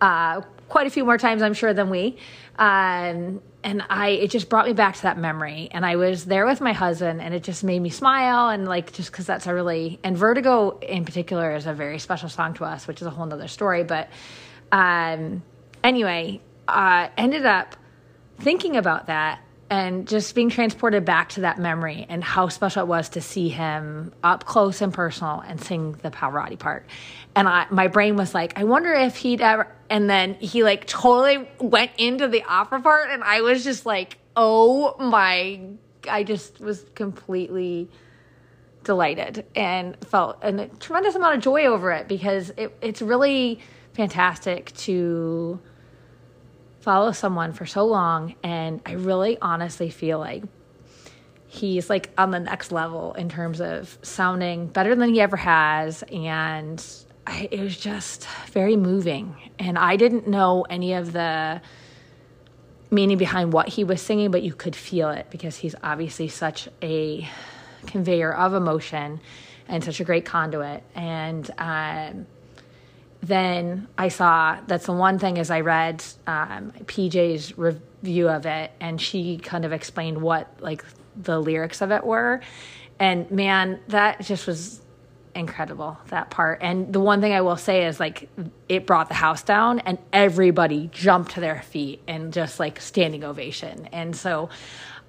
uh, 0.00 0.42
quite 0.68 0.86
a 0.86 0.90
few 0.90 1.04
more 1.04 1.18
times, 1.18 1.42
I'm 1.42 1.54
sure, 1.54 1.72
than 1.74 1.90
we. 1.90 2.18
Um, 2.58 3.40
and 3.62 3.82
I, 3.90 4.10
it 4.10 4.30
just 4.30 4.48
brought 4.48 4.66
me 4.66 4.72
back 4.72 4.96
to 4.96 5.02
that 5.02 5.18
memory. 5.18 5.68
And 5.72 5.84
I 5.84 5.96
was 5.96 6.24
there 6.24 6.46
with 6.46 6.60
my 6.60 6.72
husband, 6.72 7.20
and 7.20 7.34
it 7.34 7.42
just 7.42 7.64
made 7.64 7.80
me 7.80 7.90
smile. 7.90 8.48
And 8.48 8.66
like, 8.66 8.92
just 8.92 9.10
because 9.10 9.26
that's 9.26 9.46
a 9.46 9.54
really, 9.54 9.98
and 10.04 10.16
Vertigo 10.16 10.78
in 10.80 11.04
particular 11.04 11.54
is 11.54 11.66
a 11.66 11.72
very 11.72 11.98
special 11.98 12.28
song 12.28 12.54
to 12.54 12.64
us, 12.64 12.86
which 12.86 13.00
is 13.00 13.06
a 13.06 13.10
whole 13.10 13.26
nother 13.26 13.48
story. 13.48 13.84
But 13.84 14.08
um, 14.70 15.42
anyway, 15.82 16.40
uh, 16.68 17.08
ended 17.16 17.46
up 17.46 17.76
thinking 18.38 18.76
about 18.76 19.06
that 19.06 19.40
and 19.68 20.06
just 20.06 20.34
being 20.34 20.48
transported 20.48 21.04
back 21.04 21.30
to 21.30 21.40
that 21.40 21.58
memory 21.58 22.06
and 22.08 22.22
how 22.22 22.48
special 22.48 22.82
it 22.82 22.86
was 22.86 23.08
to 23.10 23.20
see 23.20 23.48
him 23.48 24.12
up 24.22 24.44
close 24.44 24.80
and 24.80 24.94
personal 24.94 25.40
and 25.40 25.60
sing 25.60 25.92
the 26.02 26.10
Pavarotti 26.10 26.58
part. 26.58 26.86
And 27.34 27.48
I, 27.48 27.66
my 27.70 27.88
brain 27.88 28.16
was 28.16 28.32
like, 28.32 28.58
I 28.58 28.64
wonder 28.64 28.92
if 28.92 29.16
he'd 29.16 29.40
ever. 29.40 29.66
And 29.90 30.08
then 30.08 30.34
he 30.34 30.62
like 30.62 30.86
totally 30.86 31.48
went 31.58 31.92
into 31.98 32.28
the 32.28 32.44
opera 32.44 32.80
part, 32.80 33.10
and 33.10 33.22
I 33.22 33.40
was 33.42 33.64
just 33.64 33.86
like, 33.86 34.18
oh 34.34 34.96
my! 34.98 35.60
I 36.08 36.22
just 36.22 36.60
was 36.60 36.84
completely 36.94 37.88
delighted 38.84 39.44
and 39.56 39.96
felt 40.06 40.38
a 40.42 40.68
tremendous 40.78 41.16
amount 41.16 41.36
of 41.36 41.42
joy 41.42 41.66
over 41.66 41.90
it 41.92 42.06
because 42.06 42.52
it, 42.56 42.76
it's 42.80 43.02
really 43.02 43.60
fantastic 43.94 44.72
to 44.76 45.60
follow 46.86 47.10
someone 47.10 47.52
for 47.52 47.66
so 47.66 47.84
long 47.84 48.36
and 48.44 48.80
I 48.86 48.92
really 48.92 49.36
honestly 49.42 49.90
feel 49.90 50.20
like 50.20 50.44
he's 51.48 51.90
like 51.90 52.10
on 52.16 52.30
the 52.30 52.38
next 52.38 52.70
level 52.70 53.12
in 53.14 53.28
terms 53.28 53.60
of 53.60 53.98
sounding 54.02 54.68
better 54.68 54.94
than 54.94 55.12
he 55.12 55.20
ever 55.20 55.36
has 55.36 56.04
and 56.12 56.80
I, 57.26 57.48
it 57.50 57.58
was 57.58 57.76
just 57.76 58.28
very 58.52 58.76
moving. 58.76 59.34
And 59.58 59.76
I 59.76 59.96
didn't 59.96 60.28
know 60.28 60.64
any 60.70 60.92
of 60.92 61.12
the 61.12 61.60
meaning 62.92 63.18
behind 63.18 63.52
what 63.52 63.68
he 63.68 63.82
was 63.82 64.00
singing 64.00 64.30
but 64.30 64.44
you 64.44 64.54
could 64.54 64.76
feel 64.76 65.10
it 65.10 65.26
because 65.28 65.56
he's 65.56 65.74
obviously 65.82 66.28
such 66.28 66.68
a 66.84 67.28
conveyor 67.88 68.32
of 68.32 68.54
emotion 68.54 69.20
and 69.66 69.82
such 69.82 69.98
a 69.98 70.04
great 70.04 70.24
conduit. 70.24 70.84
And 70.94 71.50
um, 71.58 72.28
then 73.26 73.88
I 73.98 74.08
saw 74.08 74.58
that's 74.66 74.86
the 74.86 74.92
one 74.92 75.18
thing 75.18 75.36
is 75.36 75.50
I 75.50 75.60
read 75.60 76.04
um, 76.26 76.72
PJ's 76.84 77.58
review 77.58 78.28
of 78.28 78.46
it, 78.46 78.70
and 78.80 79.00
she 79.00 79.38
kind 79.38 79.64
of 79.64 79.72
explained 79.72 80.20
what 80.22 80.48
like 80.60 80.84
the 81.16 81.40
lyrics 81.40 81.80
of 81.80 81.90
it 81.90 82.04
were, 82.04 82.40
and 82.98 83.30
man, 83.30 83.80
that 83.88 84.20
just 84.20 84.46
was 84.46 84.80
incredible 85.34 85.98
that 86.08 86.30
part. 86.30 86.60
And 86.62 86.92
the 86.92 87.00
one 87.00 87.20
thing 87.20 87.32
I 87.32 87.42
will 87.42 87.58
say 87.58 87.84
is 87.84 88.00
like 88.00 88.28
it 88.68 88.86
brought 88.86 89.08
the 89.08 89.14
house 89.14 89.42
down, 89.42 89.80
and 89.80 89.98
everybody 90.12 90.88
jumped 90.92 91.32
to 91.32 91.40
their 91.40 91.62
feet 91.62 92.02
and 92.06 92.32
just 92.32 92.60
like 92.60 92.80
standing 92.80 93.24
ovation. 93.24 93.88
And 93.92 94.16
so 94.16 94.48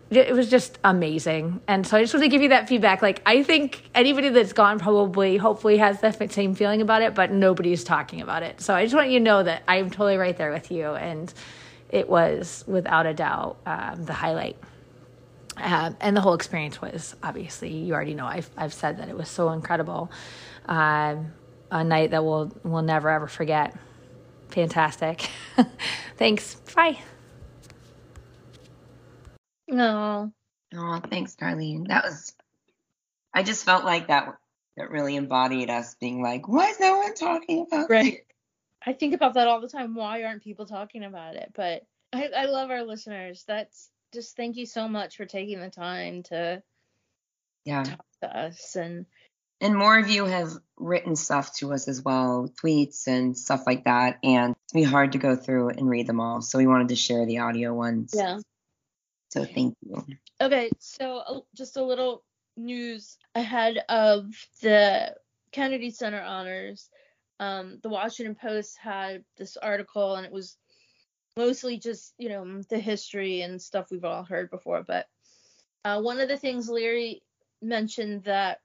it 0.10 0.34
was 0.34 0.50
just 0.50 0.80
amazing. 0.84 1.62
And 1.68 1.86
so 1.86 1.98
I 1.98 2.02
just 2.02 2.14
want 2.14 2.24
to 2.24 2.30
give 2.30 2.42
you 2.42 2.50
that 2.50 2.70
feedback. 2.70 3.02
Like, 3.02 3.22
I 3.26 3.44
think 3.44 3.90
anybody 3.94 4.30
that's 4.30 4.54
gone 4.54 4.80
probably, 4.80 5.38
hopefully, 5.38 5.78
has 5.78 6.00
the 6.00 6.12
same 6.30 6.56
feeling 6.56 6.82
about 6.82 7.02
it, 7.02 7.14
but 7.14 7.32
nobody's 7.32 7.84
talking 7.84 8.22
about 8.22 8.44
it. 8.44 8.62
So 8.62 8.74
I 8.74 8.84
just 8.84 8.96
want 8.96 9.10
you 9.10 9.20
to 9.20 9.24
know 9.24 9.44
that 9.44 9.64
I'm 9.68 9.90
totally 9.90 10.18
right 10.18 10.38
there 10.38 10.52
with 10.52 10.72
you. 10.72 10.92
And 10.92 11.34
it 11.90 12.08
was, 12.08 12.64
without 12.68 13.06
a 13.06 13.14
doubt, 13.14 13.58
um, 13.66 14.06
the 14.06 14.14
highlight. 14.14 14.58
Um, 15.58 15.98
and 16.00 16.16
the 16.16 16.22
whole 16.22 16.36
experience 16.36 16.82
was 16.82 17.16
obviously, 17.24 17.74
you 17.74 17.94
already 17.94 18.14
know, 18.14 18.28
I've, 18.28 18.50
I've 18.56 18.74
said 18.74 18.98
that 19.00 19.10
it 19.10 19.18
was 19.18 19.30
so 19.30 19.52
incredible. 19.52 20.12
Um, 20.68 21.34
a 21.72 21.84
night 21.84 22.12
that 22.12 22.24
we'll, 22.24 22.52
we'll 22.64 22.82
never 22.82 23.10
ever 23.10 23.28
forget. 23.28 23.76
Fantastic. 24.50 25.30
Thanks. 26.18 26.56
Bye. 26.76 27.00
No. 29.68 30.32
Oh, 30.76 31.02
thanks, 31.10 31.36
Carlene. 31.36 31.88
That 31.88 32.04
was. 32.04 32.34
I 33.34 33.44
just 33.44 33.66
felt 33.66 33.86
like 33.86 34.08
that. 34.08 34.38
That 34.78 34.92
really 34.92 35.16
embodied 35.16 35.72
us 35.72 35.96
being 35.96 36.22
like, 36.22 36.48
why 36.48 36.70
is 36.70 36.80
no 36.80 37.00
one 37.00 37.16
talking 37.16 37.66
about 37.68 37.90
right? 37.90 38.14
It? 38.14 38.28
I 38.86 38.94
think 38.94 39.16
about 39.16 39.34
that 39.34 39.48
all 39.48 39.60
the 39.60 39.68
time. 39.68 39.96
Why 39.96 40.24
aren't 40.24 40.44
people 40.44 40.68
talking 40.68 41.04
about 41.04 41.36
it? 41.36 41.52
But 41.56 41.84
I, 42.14 42.30
I 42.36 42.46
love 42.46 42.70
our 42.70 42.84
listeners. 42.84 43.44
That's 43.48 43.90
just 44.14 44.38
thank 44.38 44.56
you 44.56 44.66
so 44.66 44.88
much 44.88 45.18
for 45.18 45.26
taking 45.26 45.60
the 45.60 45.70
time 45.70 46.24
to 46.24 46.64
yeah 47.66 47.84
talk 47.84 48.06
to 48.22 48.38
us 48.38 48.76
and 48.76 49.06
and 49.60 49.76
more 49.76 49.98
of 49.98 50.10
you 50.10 50.26
have 50.26 50.52
written 50.78 51.16
stuff 51.16 51.56
to 51.58 51.74
us 51.74 51.88
as 51.88 52.02
well, 52.04 52.52
tweets 52.64 53.08
and 53.08 53.36
stuff 53.36 53.64
like 53.66 53.86
that. 53.86 54.20
And 54.24 54.56
it's 54.64 54.74
be 54.74 54.84
hard 54.84 55.14
to 55.14 55.18
go 55.18 55.36
through 55.36 55.70
and 55.70 55.90
read 55.90 56.06
them 56.06 56.20
all. 56.20 56.42
So 56.42 56.60
we 56.60 56.68
wanted 56.68 56.90
to 56.90 56.96
share 56.96 57.26
the 57.26 57.40
audio 57.40 57.74
ones. 57.74 58.14
Yeah. 58.16 58.38
So 59.30 59.46
thank 59.46 59.76
you. 59.82 60.06
Okay, 60.40 60.70
so 60.80 61.18
uh, 61.18 61.40
just 61.56 61.78
a 61.78 61.84
little 61.84 62.24
news 62.56 63.18
ahead 63.36 63.84
of 63.90 64.26
the 64.62 65.16
Kennedy 65.52 65.92
Center 65.92 66.22
honors. 66.22 66.90
Um, 67.40 67.80
the 67.84 67.90
Washington 67.90 68.36
Post 68.36 68.78
had 68.78 69.24
this 69.38 69.58
article, 69.58 70.16
and 70.16 70.26
it 70.26 70.32
was 70.32 70.58
mostly 71.36 71.78
just 71.78 72.14
you 72.18 72.30
know 72.30 72.62
the 72.70 72.80
history 72.80 73.42
and 73.42 73.62
stuff 73.62 73.92
we've 73.92 74.06
all 74.06 74.24
heard 74.24 74.50
before. 74.50 74.84
But 74.84 75.08
uh, 75.86 76.02
one 76.02 76.20
of 76.20 76.30
the 76.30 76.38
things 76.38 76.70
Larry 76.70 77.22
mentioned 77.62 78.24
that 78.24 78.60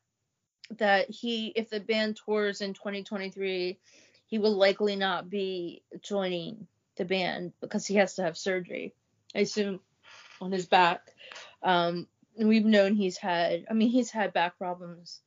that 0.79 1.11
he, 1.11 1.49
if 1.49 1.71
the 1.71 1.81
band 1.81 2.19
tours 2.25 2.61
in 2.61 2.73
2023, 2.73 3.79
he 4.27 4.39
will 4.39 4.57
likely 4.57 4.97
not 4.97 5.29
be 5.29 5.83
joining 6.03 6.67
the 6.97 7.05
band 7.05 7.53
because 7.61 7.87
he 7.87 7.97
has 7.97 8.15
to 8.15 8.23
have 8.23 8.37
surgery. 8.39 8.95
I 9.35 9.41
assume 9.41 9.81
on 10.43 10.53
his 10.53 10.67
back. 10.67 11.01
Um, 11.63 12.07
and 12.37 12.49
we've 12.49 12.65
known 12.65 12.95
he's 12.95 13.17
had, 13.17 13.65
I 13.71 13.75
mean, 13.75 13.89
he's 13.89 14.11
had 14.11 14.33
back 14.33 14.59
problems 14.59 15.21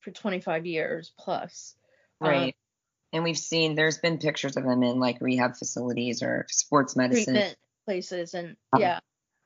for 0.00 0.10
25 0.10 0.66
years 0.66 1.12
plus. 1.18 1.74
Right. 2.20 2.48
Um, 2.48 2.52
and 3.12 3.24
we've 3.24 3.38
seen 3.38 3.74
there's 3.74 3.98
been 3.98 4.18
pictures 4.18 4.56
of 4.56 4.64
him 4.64 4.82
in 4.82 5.00
like 5.00 5.20
rehab 5.20 5.56
facilities 5.56 6.22
or 6.22 6.46
sports 6.48 6.94
medicine 6.96 7.54
places, 7.86 8.34
and 8.34 8.56
uh-huh. 8.72 8.80
yeah. 8.80 9.00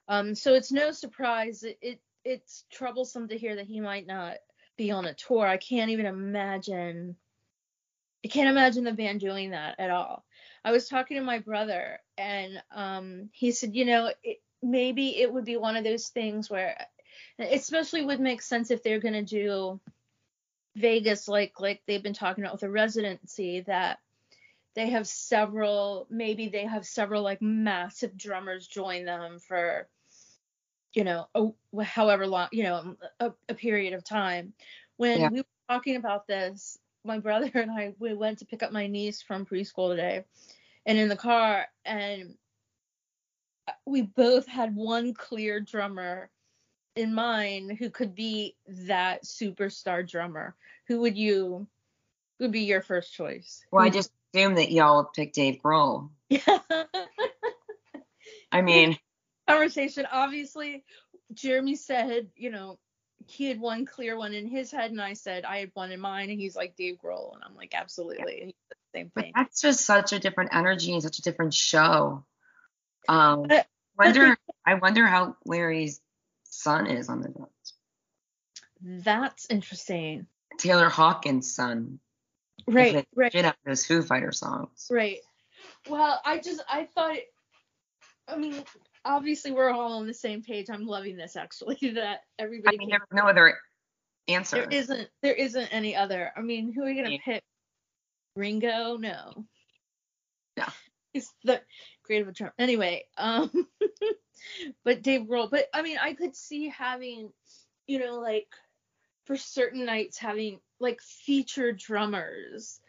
Um, 0.08 0.34
so 0.34 0.54
it's 0.54 0.72
no 0.72 0.90
surprise. 0.90 1.62
It, 1.62 1.78
it 1.80 2.00
it's 2.24 2.64
troublesome 2.72 3.28
to 3.28 3.38
hear 3.38 3.56
that 3.56 3.66
he 3.66 3.80
might 3.80 4.06
not 4.06 4.38
be 4.76 4.90
on 4.90 5.06
a 5.06 5.14
tour. 5.14 5.46
I 5.46 5.58
can't 5.58 5.92
even 5.92 6.06
imagine. 6.06 7.14
I 8.24 8.28
can't 8.28 8.48
imagine 8.48 8.84
the 8.84 8.92
band 8.92 9.20
doing 9.20 9.50
that 9.50 9.78
at 9.78 9.90
all. 9.90 10.24
I 10.64 10.72
was 10.72 10.88
talking 10.88 11.16
to 11.16 11.22
my 11.22 11.38
brother, 11.38 12.00
and 12.18 12.62
um, 12.74 13.30
he 13.32 13.52
said, 13.52 13.74
you 13.74 13.84
know, 13.84 14.12
it, 14.22 14.38
maybe 14.62 15.20
it 15.20 15.32
would 15.32 15.44
be 15.44 15.56
one 15.56 15.76
of 15.76 15.84
those 15.84 16.08
things 16.08 16.48
where 16.48 16.86
especially 17.38 18.04
would 18.04 18.20
make 18.20 18.42
sense 18.42 18.70
if 18.70 18.82
they're 18.82 19.00
going 19.00 19.14
to 19.14 19.22
do 19.22 19.80
Vegas 20.76 21.28
like 21.28 21.60
like 21.60 21.82
they've 21.86 22.02
been 22.02 22.14
talking 22.14 22.44
about 22.44 22.54
with 22.54 22.62
a 22.62 22.70
residency 22.70 23.60
that 23.62 23.98
they 24.74 24.88
have 24.88 25.06
several 25.06 26.06
maybe 26.08 26.48
they 26.48 26.64
have 26.64 26.86
several 26.86 27.22
like 27.22 27.42
massive 27.42 28.16
drummers 28.16 28.66
join 28.66 29.04
them 29.04 29.38
for 29.38 29.88
you 30.94 31.04
know 31.04 31.26
a, 31.34 31.84
however 31.84 32.26
long 32.26 32.48
you 32.52 32.62
know 32.62 32.96
a, 33.20 33.32
a 33.48 33.54
period 33.54 33.92
of 33.92 34.04
time 34.04 34.52
when 34.96 35.20
yeah. 35.20 35.28
we 35.28 35.38
were 35.38 35.44
talking 35.68 35.96
about 35.96 36.26
this 36.26 36.78
my 37.04 37.18
brother 37.18 37.50
and 37.54 37.70
I 37.70 37.94
we 37.98 38.14
went 38.14 38.38
to 38.38 38.46
pick 38.46 38.62
up 38.62 38.72
my 38.72 38.86
niece 38.86 39.20
from 39.20 39.44
preschool 39.44 39.90
today 39.90 40.24
and 40.86 40.98
in 40.98 41.08
the 41.08 41.16
car 41.16 41.66
and 41.84 42.34
we 43.86 44.02
both 44.02 44.46
had 44.46 44.74
one 44.74 45.14
clear 45.14 45.60
drummer 45.60 46.30
in 46.96 47.14
mind 47.14 47.72
who 47.78 47.90
could 47.90 48.14
be 48.14 48.56
that 48.66 49.24
superstar 49.24 50.08
drummer. 50.08 50.54
Who 50.88 51.00
would 51.00 51.16
you 51.16 51.66
who 52.38 52.44
would 52.44 52.52
be 52.52 52.60
your 52.60 52.82
first 52.82 53.14
choice? 53.14 53.64
Well, 53.70 53.84
I 53.84 53.90
just 53.90 54.10
assume 54.34 54.56
that 54.56 54.72
y'all 54.72 54.98
would 54.98 55.12
pick 55.14 55.32
Dave 55.32 55.60
Grohl. 55.62 56.10
Yeah. 56.28 56.58
I 58.52 58.62
mean 58.62 58.98
conversation. 59.48 60.06
Obviously, 60.10 60.84
Jeremy 61.32 61.76
said, 61.76 62.28
you 62.36 62.50
know, 62.50 62.78
he 63.26 63.46
had 63.46 63.60
one 63.60 63.86
clear 63.86 64.16
one 64.16 64.34
in 64.34 64.46
his 64.46 64.70
head, 64.70 64.90
and 64.90 65.00
I 65.00 65.14
said 65.14 65.44
I 65.44 65.58
had 65.58 65.70
one 65.74 65.92
in 65.92 66.00
mine, 66.00 66.30
and 66.30 66.40
he's 66.40 66.56
like 66.56 66.76
Dave 66.76 66.98
Grohl, 67.02 67.34
and 67.34 67.42
I'm 67.44 67.54
like, 67.54 67.74
absolutely, 67.74 68.44
yeah. 68.46 68.50
same 68.94 69.10
thing. 69.10 69.10
But 69.14 69.26
that's 69.34 69.60
just 69.60 69.84
such 69.84 70.12
a 70.12 70.18
different 70.18 70.54
energy 70.54 70.92
and 70.92 71.02
such 71.02 71.18
a 71.18 71.22
different 71.22 71.54
show. 71.54 72.24
Um, 73.08 73.46
I 73.50 73.64
wonder. 73.98 74.36
I 74.64 74.74
wonder 74.74 75.06
how 75.06 75.36
Larry's 75.44 76.00
son 76.44 76.86
is 76.86 77.08
on 77.08 77.20
the 77.20 77.28
drums. 77.28 77.74
That's 78.80 79.46
interesting. 79.50 80.26
Taylor 80.58 80.88
Hawkins' 80.88 81.54
son. 81.54 81.98
Right. 82.66 83.06
Right. 83.14 83.32
Did 83.32 83.44
up 83.44 83.56
those 83.64 83.86
Foo 83.86 84.02
Fighter 84.02 84.32
songs. 84.32 84.88
Right. 84.90 85.18
Well, 85.88 86.20
I 86.24 86.38
just 86.38 86.62
I 86.68 86.84
thought. 86.84 87.16
I 88.28 88.36
mean, 88.36 88.62
obviously 89.04 89.50
we're 89.50 89.70
all 89.70 89.94
on 89.94 90.06
the 90.06 90.14
same 90.14 90.42
page. 90.42 90.66
I'm 90.70 90.86
loving 90.86 91.16
this 91.16 91.36
actually. 91.36 91.78
That 91.94 92.20
everybody. 92.38 92.76
I 92.76 92.78
mean, 92.78 92.90
there's 92.90 93.02
no 93.12 93.28
other 93.28 93.58
answer. 94.28 94.56
There 94.56 94.68
isn't. 94.70 95.08
There 95.22 95.34
isn't 95.34 95.68
any 95.72 95.96
other. 95.96 96.32
I 96.36 96.40
mean, 96.40 96.72
who 96.72 96.82
are 96.82 96.90
you 96.90 97.02
gonna 97.02 97.18
pick? 97.24 97.42
Ringo? 98.36 98.96
No. 98.96 99.46
No. 100.56 100.64
He's 101.12 101.30
the 101.44 101.60
creative 102.12 102.36
term. 102.36 102.50
Anyway, 102.58 103.04
um, 103.16 103.50
but 104.84 105.02
Dave 105.02 105.22
Grohl. 105.22 105.50
But 105.50 105.66
I 105.72 105.82
mean, 105.82 105.96
I 106.00 106.12
could 106.12 106.36
see 106.36 106.68
having, 106.68 107.30
you 107.86 107.98
know, 107.98 108.20
like 108.20 108.48
for 109.24 109.36
certain 109.36 109.86
nights 109.86 110.18
having 110.18 110.60
like 110.78 111.00
featured 111.00 111.78
drummers 111.78 112.80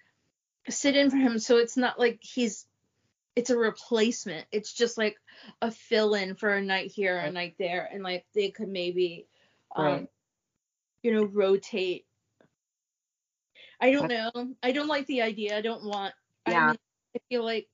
sit 0.70 0.96
in 0.96 1.10
for 1.10 1.18
him, 1.18 1.40
so 1.40 1.58
it's 1.58 1.78
not 1.78 2.00
like 2.00 2.20
he's 2.22 2.66
it's 3.36 3.50
a 3.50 3.58
replacement. 3.58 4.46
It's 4.52 4.74
just 4.74 4.98
like 4.98 5.18
a 5.62 5.72
fill 5.72 6.16
in 6.16 6.36
for 6.36 6.54
a 6.54 6.62
night 6.62 6.92
here, 6.92 7.18
a 7.18 7.32
night 7.32 7.56
there, 7.58 7.88
and 7.92 8.04
like 8.04 8.26
they 8.36 8.50
could 8.50 8.68
maybe, 8.68 9.26
um, 9.76 9.86
right. 9.86 10.08
you 11.02 11.14
know, 11.14 11.24
rotate. 11.24 12.06
I 13.80 13.92
don't 13.92 14.10
know. 14.10 14.32
I 14.62 14.72
don't 14.72 14.88
like 14.88 15.08
the 15.08 15.22
idea. 15.22 15.58
I 15.58 15.62
don't 15.62 15.84
want. 15.86 16.14
Yeah. 16.48 16.64
I, 16.64 16.68
mean, 16.68 16.78
I 17.16 17.20
feel 17.30 17.44
like 17.44 17.68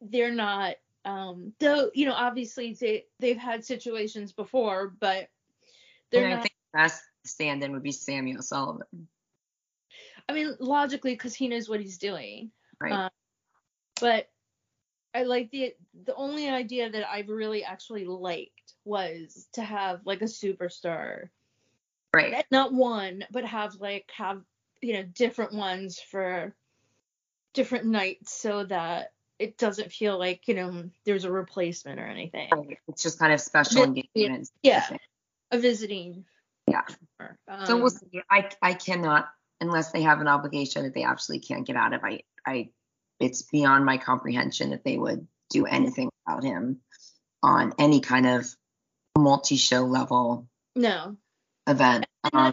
they're 0.00 0.34
not 0.34 0.76
um 1.04 1.52
though 1.60 1.90
you 1.94 2.06
know 2.06 2.14
obviously 2.14 2.76
they 2.78 3.04
they've 3.20 3.38
had 3.38 3.64
situations 3.64 4.32
before 4.32 4.92
but 5.00 5.28
they're 6.10 6.24
and 6.24 6.30
not 6.30 6.40
I 6.40 6.42
think 6.42 6.54
the 6.72 6.78
best 6.78 7.02
stand-in 7.24 7.72
would 7.72 7.82
be 7.82 7.92
Sam 7.92 8.28
O'Sullivan. 8.36 9.08
I 10.28 10.32
mean 10.32 10.56
logically 10.60 11.12
because 11.12 11.34
he 11.34 11.48
knows 11.48 11.68
what 11.68 11.80
he's 11.80 11.98
doing. 11.98 12.50
Right. 12.80 12.92
Um, 12.92 13.10
but 14.00 14.28
I 15.14 15.22
like 15.22 15.50
the 15.50 15.74
the 16.04 16.14
only 16.14 16.48
idea 16.48 16.90
that 16.90 17.08
I've 17.08 17.28
really 17.28 17.64
actually 17.64 18.04
liked 18.04 18.74
was 18.84 19.48
to 19.54 19.62
have 19.62 20.00
like 20.04 20.20
a 20.20 20.26
superstar, 20.26 21.30
Right. 22.14 22.44
not 22.50 22.72
one, 22.72 23.24
but 23.30 23.44
have 23.44 23.76
like 23.76 24.10
have 24.16 24.42
you 24.82 24.94
know 24.94 25.02
different 25.04 25.54
ones 25.54 25.98
for 25.98 26.54
different 27.54 27.86
nights 27.86 28.34
so 28.34 28.64
that 28.64 29.12
it 29.38 29.58
doesn't 29.58 29.92
feel 29.92 30.18
like 30.18 30.48
you 30.48 30.54
know 30.54 30.84
there's 31.04 31.24
a 31.24 31.32
replacement 31.32 32.00
or 32.00 32.06
anything. 32.06 32.48
Right. 32.52 32.78
It's 32.88 33.02
just 33.02 33.18
kind 33.18 33.32
of 33.32 33.40
special 33.40 33.82
engagements. 33.82 34.50
Yeah. 34.62 34.84
A 35.50 35.58
visiting. 35.58 36.24
Yeah. 36.66 36.82
Um, 37.48 37.66
So 37.66 37.76
we'll 37.76 37.90
see. 37.90 38.22
I 38.30 38.50
I 38.60 38.74
cannot 38.74 39.28
unless 39.60 39.92
they 39.92 40.02
have 40.02 40.20
an 40.20 40.28
obligation 40.28 40.84
that 40.84 40.94
they 40.94 41.04
absolutely 41.04 41.46
can't 41.46 41.66
get 41.66 41.76
out 41.76 41.92
of. 41.92 42.02
I 42.02 42.20
I 42.46 42.70
it's 43.20 43.42
beyond 43.42 43.84
my 43.84 43.98
comprehension 43.98 44.70
that 44.70 44.84
they 44.84 44.96
would 44.96 45.26
do 45.50 45.66
anything 45.66 46.10
about 46.26 46.44
him 46.44 46.80
on 47.42 47.72
any 47.78 48.00
kind 48.00 48.26
of 48.26 48.46
multi-show 49.16 49.82
level 49.82 50.48
no. 50.74 51.16
event. 51.66 52.06
Um, 52.32 52.52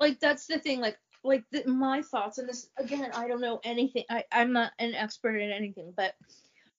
like 0.00 0.20
that's 0.20 0.46
the 0.46 0.58
thing 0.58 0.80
like 0.80 0.98
like 1.24 1.44
the, 1.50 1.66
my 1.66 2.02
thoughts 2.02 2.38
on 2.38 2.46
this 2.46 2.68
again 2.76 3.10
i 3.14 3.26
don't 3.26 3.40
know 3.40 3.60
anything 3.64 4.04
I, 4.10 4.24
i'm 4.30 4.52
not 4.52 4.72
an 4.78 4.94
expert 4.94 5.36
in 5.36 5.50
anything 5.50 5.92
but 5.96 6.14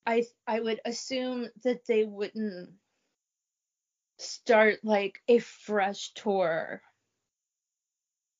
i 0.05 0.23
i 0.47 0.59
would 0.59 0.79
assume 0.85 1.47
that 1.63 1.85
they 1.87 2.05
wouldn't 2.05 2.69
start 4.17 4.79
like 4.83 5.19
a 5.27 5.39
fresh 5.39 6.13
tour 6.13 6.81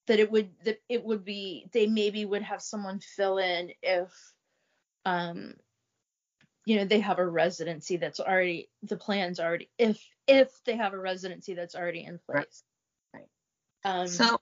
that 0.07 0.19
it 0.19 0.31
would 0.31 0.51
that 0.63 0.79
it 0.88 1.03
would 1.03 1.25
be 1.25 1.67
they 1.74 1.88
maybe 1.88 2.25
would 2.25 2.43
have 2.43 2.62
someone 2.62 3.00
fill 3.00 3.38
in 3.39 3.71
if 3.81 4.33
um 5.05 5.55
you 6.65 6.77
know 6.77 6.85
they 6.85 7.00
have 7.00 7.19
a 7.19 7.27
residency 7.27 7.97
that's 7.97 8.19
already 8.19 8.69
the 8.83 8.97
plan's 8.97 9.39
already 9.39 9.69
if 9.77 10.01
if 10.27 10.50
they 10.65 10.75
have 10.75 10.93
a 10.93 11.00
residency 11.00 11.53
that's 11.53 11.75
already 11.75 12.03
in 12.05 12.19
Right. 12.27 12.45
place 12.45 12.63
Right. 13.13 13.27
um 13.83 14.07
so 14.07 14.39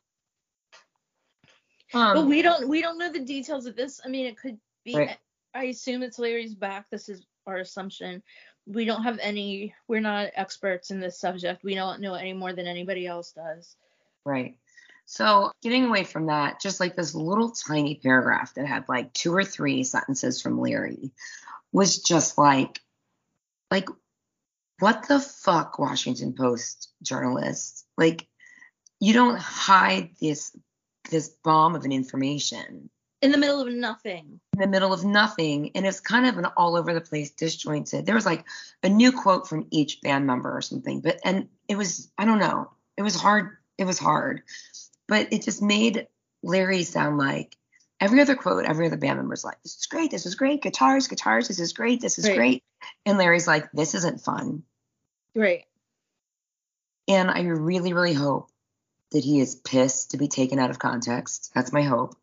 but 1.93 2.17
um, 2.17 2.29
we 2.29 2.41
don't 2.41 2.67
we 2.67 2.81
don't 2.81 2.97
know 2.97 3.11
the 3.11 3.19
details 3.19 3.65
of 3.65 3.75
this. 3.75 4.01
I 4.03 4.09
mean, 4.09 4.25
it 4.25 4.37
could 4.37 4.57
be. 4.83 4.95
Right. 4.95 5.17
I 5.53 5.65
assume 5.65 6.01
it's 6.01 6.17
Larry's 6.17 6.55
back. 6.55 6.89
This 6.89 7.09
is 7.09 7.25
our 7.45 7.57
assumption. 7.57 8.23
We 8.65 8.85
don't 8.85 9.03
have 9.03 9.19
any. 9.21 9.75
We're 9.87 10.01
not 10.01 10.31
experts 10.35 10.89
in 10.89 10.99
this 10.99 11.19
subject. 11.19 11.63
We 11.63 11.75
don't 11.75 12.01
know 12.01 12.15
any 12.15 12.33
more 12.33 12.53
than 12.53 12.65
anybody 12.65 13.05
else 13.05 13.31
does. 13.31 13.75
Right. 14.25 14.57
So 15.05 15.51
getting 15.61 15.85
away 15.85 16.05
from 16.05 16.27
that, 16.27 16.61
just 16.61 16.79
like 16.79 16.95
this 16.95 17.13
little 17.13 17.51
tiny 17.51 17.95
paragraph 17.95 18.53
that 18.55 18.65
had 18.65 18.87
like 18.87 19.13
two 19.13 19.33
or 19.35 19.43
three 19.43 19.83
sentences 19.83 20.41
from 20.41 20.59
Larry 20.59 21.11
was 21.71 22.01
just 22.01 22.37
like, 22.37 22.79
like, 23.69 23.89
what 24.79 25.07
the 25.07 25.19
fuck, 25.19 25.77
Washington 25.77 26.33
Post 26.33 26.91
journalists? 27.01 27.85
Like, 27.97 28.27
you 28.99 29.13
don't 29.13 29.37
hide 29.37 30.11
this 30.21 30.55
this 31.09 31.29
bomb 31.43 31.75
of 31.75 31.83
an 31.85 31.91
information 31.91 32.89
In 33.21 33.31
the 33.31 33.37
middle 33.37 33.61
of 33.61 33.67
nothing. 33.73 34.39
in 34.53 34.59
the 34.59 34.67
middle 34.67 34.93
of 34.93 35.03
nothing 35.03 35.71
and 35.75 35.85
it's 35.85 35.99
kind 35.99 36.25
of 36.25 36.37
an 36.37 36.45
all 36.57 36.75
over 36.75 36.93
the 36.93 37.01
place 37.01 37.31
disjointed 37.31 38.05
there 38.05 38.15
was 38.15 38.25
like 38.25 38.45
a 38.83 38.89
new 38.89 39.11
quote 39.11 39.47
from 39.47 39.67
each 39.71 40.01
band 40.01 40.25
member 40.27 40.55
or 40.55 40.61
something 40.61 41.01
but 41.01 41.19
and 41.25 41.47
it 41.67 41.75
was 41.77 42.11
i 42.17 42.25
don't 42.25 42.39
know 42.39 42.69
it 42.97 43.01
was 43.03 43.15
hard 43.15 43.57
it 43.77 43.85
was 43.85 43.99
hard 43.99 44.41
but 45.07 45.31
it 45.33 45.41
just 45.43 45.61
made 45.61 46.07
larry 46.43 46.83
sound 46.83 47.17
like 47.17 47.57
every 47.99 48.19
other 48.21 48.35
quote 48.35 48.65
every 48.65 48.87
other 48.87 48.97
band 48.97 49.17
member's 49.17 49.43
like 49.43 49.61
this 49.63 49.77
is 49.77 49.85
great 49.87 50.11
this 50.11 50.25
is 50.25 50.35
great 50.35 50.61
guitars 50.61 51.07
guitars 51.07 51.47
this 51.47 51.59
is 51.59 51.73
great 51.73 52.01
this 52.01 52.17
is 52.19 52.27
Right. 52.27 52.35
great 52.37 52.63
and 53.05 53.17
larry's 53.17 53.47
like 53.47 53.71
this 53.71 53.93
isn't 53.95 54.21
fun 54.21 54.63
Right. 55.35 55.65
and 57.07 57.29
i 57.31 57.41
really 57.41 57.93
really 57.93 58.13
hope 58.13 58.49
that 59.13 59.23
he 59.23 59.39
is 59.39 59.55
pissed 59.55 60.11
to 60.11 60.17
be 60.17 60.27
taken 60.27 60.59
out 60.59 60.69
of 60.69 60.79
context 60.79 61.51
that's 61.55 61.71
my 61.71 61.83
hope 61.83 62.15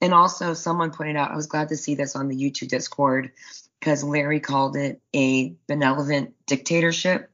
and 0.00 0.14
also, 0.14 0.54
someone 0.54 0.92
pointed 0.92 1.16
out, 1.16 1.32
I 1.32 1.36
was 1.36 1.46
glad 1.46 1.70
to 1.70 1.76
see 1.76 1.94
this 1.94 2.14
on 2.14 2.28
the 2.28 2.36
U2 2.36 2.68
Discord 2.68 3.32
because 3.80 4.04
Larry 4.04 4.40
called 4.40 4.76
it 4.76 5.00
a 5.14 5.56
benevolent 5.66 6.34
dictatorship, 6.46 7.30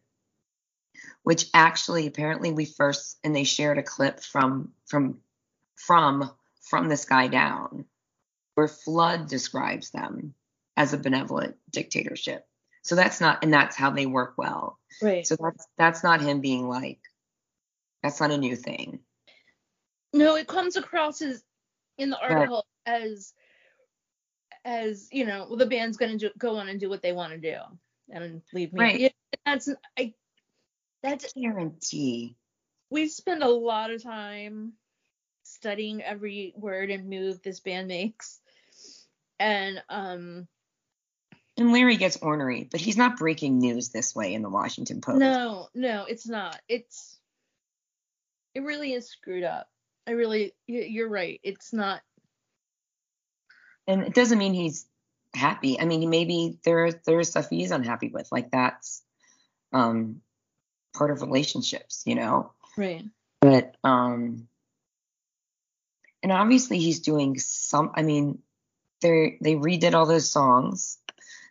which 1.23 1.47
actually 1.53 2.07
apparently 2.07 2.53
we 2.53 2.65
first 2.65 3.19
and 3.23 3.37
they 3.37 3.45
shared 3.45 3.79
a 3.79 3.83
clip 3.83 4.21
from 4.21 4.73
from 4.87 5.19
from 5.77 6.31
from 6.63 6.89
the 6.89 6.97
sky 6.97 7.29
down, 7.29 7.85
where 8.55 8.69
Flood 8.69 9.29
describes 9.29 9.91
them 9.91 10.35
as 10.77 10.95
a 10.95 10.99
benevolent 10.99 11.57
dictatorship. 11.71 12.47
So 12.83 12.95
that's 12.95 13.21
not, 13.21 13.43
and 13.43 13.53
that's 13.53 13.77
how 13.77 13.91
they 13.91 14.07
work 14.07 14.35
well. 14.37 14.79
Right. 15.03 15.27
So 15.27 15.37
that's 15.39 15.67
that's 15.77 16.03
not 16.03 16.23
him 16.23 16.41
being 16.41 16.67
like, 16.67 17.01
that's 18.05 18.21
not 18.21 18.33
a 18.33 18.39
new 18.39 18.57
thing. 18.57 19.01
no, 20.13 20.37
it 20.37 20.47
comes 20.49 20.77
across 20.77 21.23
as 21.23 21.43
in 21.99 22.11
the 22.11 22.21
Right. 22.29 22.51
article 22.51 22.67
as 22.87 23.33
as 24.65 25.09
you 25.13 25.27
know 25.27 25.47
well, 25.49 25.59
the 25.59 25.67
band's 25.67 25.97
gonna 25.97 26.19
do, 26.19 26.31
go 26.39 26.57
on 26.57 26.69
and 26.69 26.81
do 26.81 26.89
what 26.91 27.03
they 27.03 27.13
want 27.13 27.33
to 27.33 27.39
do 27.39 27.59
and 28.11 28.43
leave 28.53 28.73
me. 28.73 28.81
Right. 28.81 29.01
Yeah, 29.01 29.09
that's 29.47 29.69
I. 29.99 30.15
That's 31.03 31.33
Guarantee. 31.35 32.37
We 32.91 33.09
spend 33.09 33.43
a 33.43 33.49
lot 33.49 33.91
of 33.91 34.03
time 34.03 34.75
studying 35.45 36.03
every 36.03 36.55
word 36.57 36.91
and 36.91 37.11
move 37.11 37.43
this 37.43 37.61
band 37.61 37.89
makes 37.89 38.41
and 39.39 39.83
um 39.89 40.49
And 41.57 41.73
Larry 41.73 41.97
gets 41.97 42.17
ornery, 42.17 42.69
but 42.71 42.81
he's 42.81 42.97
not 42.97 43.19
breaking 43.19 43.59
news 43.59 43.91
this 43.91 44.15
way 44.15 44.35
in 44.35 44.43
the 44.43 44.51
Washington 44.51 45.01
Post. 45.01 45.21
no 45.21 45.69
no 45.75 46.05
it's 46.09 46.27
not 46.27 46.61
it's 46.69 47.14
it 48.55 48.63
really 48.63 48.93
is 48.93 49.09
screwed 49.09 49.45
up 49.45 49.69
i 50.07 50.13
really 50.13 50.53
you're 50.67 51.09
right 51.09 51.41
it's 51.43 51.73
not 51.73 52.01
And 53.87 54.03
it 54.03 54.15
doesn't 54.15 54.39
mean 54.39 54.55
he's 54.55 54.87
happy. 55.35 55.79
I 55.81 55.85
mean, 55.85 56.09
maybe 56.09 56.59
there 56.65 56.93
there's 57.05 57.31
stuff 57.31 57.51
he's 57.51 57.71
unhappy 57.71 58.09
with. 58.09 58.31
Like 58.33 58.51
that's 58.51 59.03
um 59.73 60.21
part 60.95 61.11
of 61.11 61.23
relationships, 61.23 62.03
you 62.07 62.15
know. 62.15 62.53
right 62.77 63.05
But 63.41 63.77
um 63.85 64.49
and 66.23 66.33
obviously 66.33 66.79
he's 66.79 67.01
doing 67.01 67.39
some 67.39 67.93
I 67.95 68.03
mean, 68.03 68.39
they 69.01 69.37
they 69.41 69.55
redid 69.55 69.95
all 69.95 70.07
those 70.07 70.31
songs, 70.31 70.99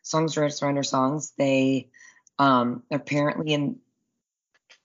songs 0.02 0.38
right 0.38 0.52
surrender 0.52 0.84
songs. 0.84 1.34
They 1.38 1.90
um 2.40 2.84
apparently 2.90 3.54
in 3.54 3.80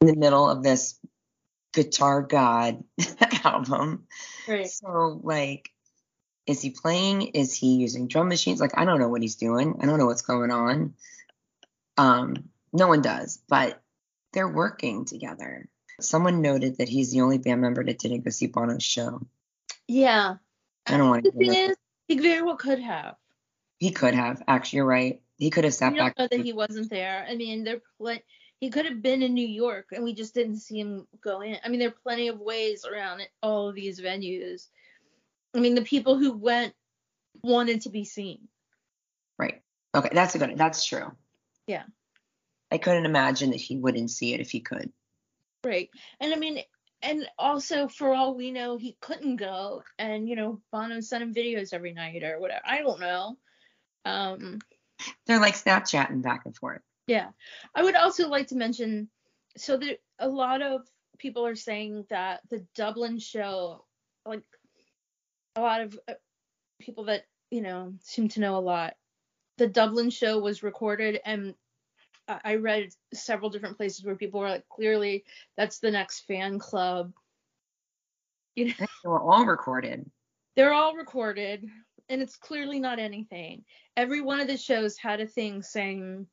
in 0.00 0.06
the 0.06 0.16
middle 0.16 0.48
of 0.48 0.62
this 0.62 0.97
Guitar 1.82 2.22
God 2.22 2.82
album. 3.44 4.06
right 4.48 4.68
So 4.68 5.20
like, 5.22 5.70
is 6.44 6.60
he 6.60 6.70
playing? 6.70 7.22
Is 7.28 7.54
he 7.54 7.76
using 7.76 8.08
drum 8.08 8.28
machines? 8.28 8.60
Like, 8.60 8.76
I 8.76 8.84
don't 8.84 8.98
know 8.98 9.08
what 9.08 9.22
he's 9.22 9.36
doing. 9.36 9.76
I 9.80 9.86
don't 9.86 9.98
know 9.98 10.06
what's 10.06 10.22
going 10.22 10.50
on. 10.50 10.94
Um, 11.96 12.48
no 12.72 12.88
one 12.88 13.00
does, 13.02 13.40
but 13.48 13.80
they're 14.32 14.48
working 14.48 15.04
together. 15.04 15.68
Someone 16.00 16.42
noted 16.42 16.78
that 16.78 16.88
he's 16.88 17.12
the 17.12 17.20
only 17.20 17.38
band 17.38 17.60
member 17.60 17.84
that 17.84 17.98
didn't 18.00 18.24
go 18.24 18.30
see 18.30 18.46
Bono's 18.48 18.82
show. 18.82 19.20
yeah 19.86 20.36
I 20.86 20.96
don't 20.96 21.10
want 21.10 21.24
to. 21.24 21.30
the 21.30 21.38
thing 21.38 21.70
is 21.70 21.76
he 22.08 22.18
very 22.18 22.42
well 22.42 22.56
could 22.56 22.80
have 22.80 23.14
He 23.78 23.90
could 23.92 24.14
have. 24.14 24.42
Actually, 24.48 24.78
you're 24.78 24.86
right. 24.86 25.20
He 25.36 25.50
could 25.50 25.62
have 25.64 25.74
sat 25.74 25.92
we 25.92 25.98
don't 25.98 26.08
back. 26.08 26.18
know 26.18 26.26
that 26.28 26.44
he 26.44 26.52
wasn't 26.52 26.90
there 26.90 27.24
i 27.30 27.36
mean 27.36 27.62
they're 27.62 27.80
pl- 27.98 28.18
he 28.60 28.70
could 28.70 28.86
have 28.86 29.02
been 29.02 29.22
in 29.22 29.34
new 29.34 29.46
york 29.46 29.88
and 29.92 30.04
we 30.04 30.14
just 30.14 30.34
didn't 30.34 30.56
see 30.56 30.78
him 30.78 31.06
go 31.22 31.40
in 31.40 31.56
i 31.64 31.68
mean 31.68 31.80
there 31.80 31.88
are 31.88 32.02
plenty 32.02 32.28
of 32.28 32.40
ways 32.40 32.84
around 32.84 33.20
it, 33.20 33.28
all 33.42 33.68
of 33.68 33.74
these 33.74 34.00
venues 34.00 34.68
i 35.54 35.60
mean 35.60 35.74
the 35.74 35.82
people 35.82 36.18
who 36.18 36.32
went 36.36 36.74
wanted 37.42 37.82
to 37.82 37.90
be 37.90 38.04
seen 38.04 38.48
Right. 39.38 39.62
Okay, 39.94 40.10
that's 40.12 40.34
a 40.34 40.38
good. 40.38 40.58
That's 40.58 40.84
true. 40.84 41.12
Yeah. 41.66 41.84
I 42.70 42.78
couldn't 42.78 43.06
imagine 43.06 43.50
that 43.50 43.60
he 43.60 43.76
wouldn't 43.76 44.10
see 44.10 44.34
it 44.34 44.40
if 44.40 44.50
he 44.50 44.60
could. 44.60 44.92
Right. 45.64 45.88
And 46.20 46.34
I 46.34 46.36
mean, 46.36 46.60
and 47.00 47.26
also 47.38 47.88
for 47.88 48.12
all 48.12 48.34
we 48.34 48.50
know, 48.50 48.76
he 48.76 48.96
couldn't 49.00 49.36
go. 49.36 49.82
And, 49.98 50.28
you 50.28 50.36
know, 50.36 50.60
Bono 50.70 51.00
sent 51.00 51.22
him 51.22 51.34
videos 51.34 51.72
every 51.72 51.94
night 51.94 52.22
or 52.22 52.38
whatever. 52.38 52.60
I 52.66 52.80
don't 52.80 53.00
know. 53.00 53.38
Um, 54.04 54.58
They're 55.26 55.40
like 55.40 55.54
Snapchatting 55.54 56.22
back 56.22 56.42
and 56.44 56.54
forth. 56.54 56.82
Yeah. 57.08 57.30
I 57.74 57.82
would 57.82 57.96
also 57.96 58.28
like 58.28 58.46
to 58.48 58.54
mention 58.56 59.08
so 59.56 59.76
that 59.78 59.98
a 60.20 60.28
lot 60.28 60.62
of 60.62 60.82
people 61.18 61.44
are 61.44 61.56
saying 61.56 62.04
that 62.10 62.42
the 62.50 62.64
Dublin 62.76 63.18
show, 63.18 63.84
like 64.24 64.42
a 65.56 65.60
lot 65.60 65.80
of 65.80 65.98
uh, 66.06 66.12
people 66.80 67.04
that, 67.06 67.24
you 67.50 67.60
know, 67.62 67.94
seem 68.02 68.28
to 68.28 68.40
know 68.40 68.56
a 68.56 68.60
lot, 68.60 68.94
the 69.56 69.66
Dublin 69.66 70.10
show 70.10 70.38
was 70.38 70.62
recorded 70.62 71.18
and 71.24 71.54
I 72.28 72.40
I 72.44 72.54
read 72.56 72.90
several 73.14 73.50
different 73.50 73.76
places 73.78 74.04
where 74.04 74.14
people 74.14 74.38
were 74.40 74.50
like, 74.50 74.68
clearly 74.68 75.24
that's 75.56 75.78
the 75.80 75.90
next 75.90 76.26
fan 76.26 76.58
club. 76.60 77.12
You 78.54 78.66
know, 78.66 78.74
They 78.78 79.08
were 79.08 79.20
all 79.20 79.46
recorded. 79.46 80.08
they're 80.56 80.74
all 80.74 80.94
recorded. 80.94 81.64
and 82.10 82.22
it's 82.22 82.36
clearly 82.36 82.78
not 82.80 82.98
anything. 82.98 83.64
Every 83.96 84.20
one 84.20 84.40
of 84.40 84.46
the 84.46 84.56
shows 84.56 84.96
had 84.96 85.20
a 85.20 85.26
thing 85.26 85.62
saying, 85.62 86.26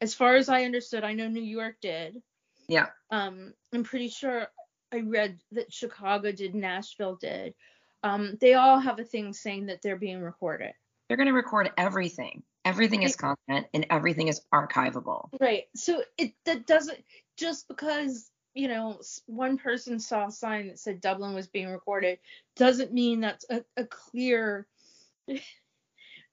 as 0.00 0.14
far 0.14 0.36
as 0.36 0.48
I 0.48 0.64
understood, 0.64 1.04
I 1.04 1.14
know 1.14 1.28
New 1.28 1.42
York 1.42 1.76
did. 1.80 2.22
Yeah. 2.68 2.86
Um, 3.10 3.54
I'm 3.72 3.84
pretty 3.84 4.08
sure 4.08 4.48
I 4.92 5.00
read 5.00 5.38
that 5.52 5.72
Chicago 5.72 6.32
did, 6.32 6.54
Nashville 6.54 7.16
did. 7.16 7.54
Um, 8.02 8.38
they 8.40 8.54
all 8.54 8.78
have 8.78 8.98
a 8.98 9.04
thing 9.04 9.32
saying 9.32 9.66
that 9.66 9.82
they're 9.82 9.96
being 9.96 10.22
recorded. 10.22 10.72
They're 11.08 11.16
going 11.16 11.28
to 11.28 11.32
record 11.32 11.70
everything. 11.76 12.42
Everything 12.64 13.02
is 13.02 13.16
content 13.16 13.66
and 13.72 13.86
everything 13.88 14.28
is 14.28 14.42
archivable. 14.52 15.30
Right. 15.40 15.64
So 15.74 16.02
it 16.18 16.34
that 16.44 16.66
doesn't 16.66 16.98
just 17.36 17.66
because 17.66 18.30
you 18.52 18.68
know 18.68 19.00
one 19.26 19.56
person 19.56 19.98
saw 19.98 20.26
a 20.26 20.30
sign 20.32 20.68
that 20.68 20.78
said 20.78 21.00
Dublin 21.00 21.34
was 21.34 21.46
being 21.46 21.68
recorded 21.68 22.18
doesn't 22.56 22.92
mean 22.92 23.20
that's 23.20 23.46
a, 23.48 23.64
a 23.76 23.84
clear. 23.86 24.66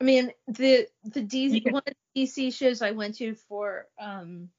I 0.01 0.03
mean 0.03 0.31
the 0.47 0.88
the 1.03 1.21
D, 1.21 1.47
You 1.47 1.62
can- 1.62 1.73
one 1.73 1.84
of 1.88 1.93
the 2.15 2.23
DC 2.25 2.53
shows 2.53 2.81
I 2.81 2.91
went 2.91 3.15
to 3.17 3.34
for 3.36 3.88
um 3.99 4.49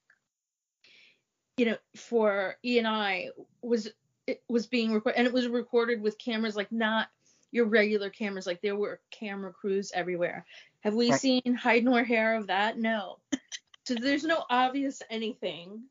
you 1.57 1.67
know 1.67 1.77
for 1.95 2.57
E 2.65 2.79
and 2.79 2.87
I 2.89 3.31
was 3.63 3.89
it 4.27 4.43
was 4.49 4.67
being 4.67 4.93
recorded 4.93 5.19
and 5.19 5.27
it 5.27 5.33
was 5.33 5.47
recorded 5.49 6.01
with 6.01 6.19
cameras 6.19 6.57
like 6.57 6.73
not 6.73 7.09
your 7.53 7.67
regular 7.67 8.11
cameras 8.11 8.47
like 8.47 8.61
there 8.61 8.77
were 8.77 9.01
camera 9.11 9.53
crews 9.53 9.93
everywhere. 9.95 10.45
Have 10.81 10.95
we 10.95 11.11
Right. 11.11 11.21
seen 11.21 11.55
hide 11.55 11.85
nor 11.85 12.03
hair 12.05 12.35
of 12.37 12.49
that? 12.49 12.79
No. 12.79 13.19
So 13.87 13.95
there's 13.95 14.25
no 14.25 14.45
obvious 14.51 15.01
anything. 15.11 15.85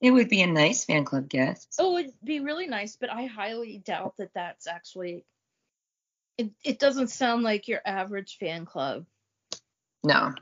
It 0.00 0.10
would 0.12 0.28
be 0.28 0.42
a 0.42 0.46
nice 0.46 0.84
fan 0.84 1.04
club 1.04 1.28
guest 1.28 1.74
Oh, 1.78 1.96
it'd 1.98 2.12
be 2.22 2.40
really 2.40 2.66
nice, 2.66 2.96
but 2.96 3.10
I 3.10 3.24
highly 3.26 3.78
doubt 3.78 4.14
that 4.18 4.32
that's 4.34 4.66
actually. 4.66 5.24
It 6.38 6.50
it 6.64 6.78
doesn't 6.78 7.08
sound 7.08 7.42
like 7.42 7.68
your 7.68 7.80
average 7.84 8.38
fan 8.38 8.66
club 8.66 9.06
No. 10.04 10.34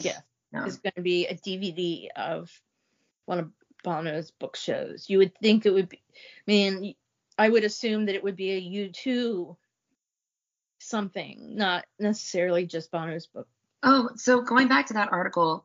Yeah. 0.00 0.20
No. 0.52 0.64
is 0.64 0.78
going 0.78 0.92
to 0.96 1.02
be 1.02 1.26
a 1.26 1.34
DVD 1.34 2.08
of 2.14 2.50
one 3.24 3.38
of 3.38 3.50
Bono's 3.82 4.30
book 4.30 4.56
shows. 4.56 5.06
You 5.08 5.18
would 5.18 5.36
think 5.38 5.66
it 5.66 5.72
would 5.72 5.88
be. 5.88 6.02
I 6.14 6.50
mean, 6.50 6.94
I 7.38 7.48
would 7.48 7.64
assume 7.64 8.06
that 8.06 8.14
it 8.14 8.22
would 8.22 8.36
be 8.36 8.52
a 8.52 8.90
U2 8.90 9.56
something, 10.78 11.56
not 11.56 11.86
necessarily 11.98 12.66
just 12.66 12.90
Bono's 12.90 13.26
book. 13.26 13.48
Oh, 13.82 14.10
so 14.16 14.42
going 14.42 14.68
back 14.68 14.86
to 14.86 14.94
that 14.94 15.12
article, 15.12 15.64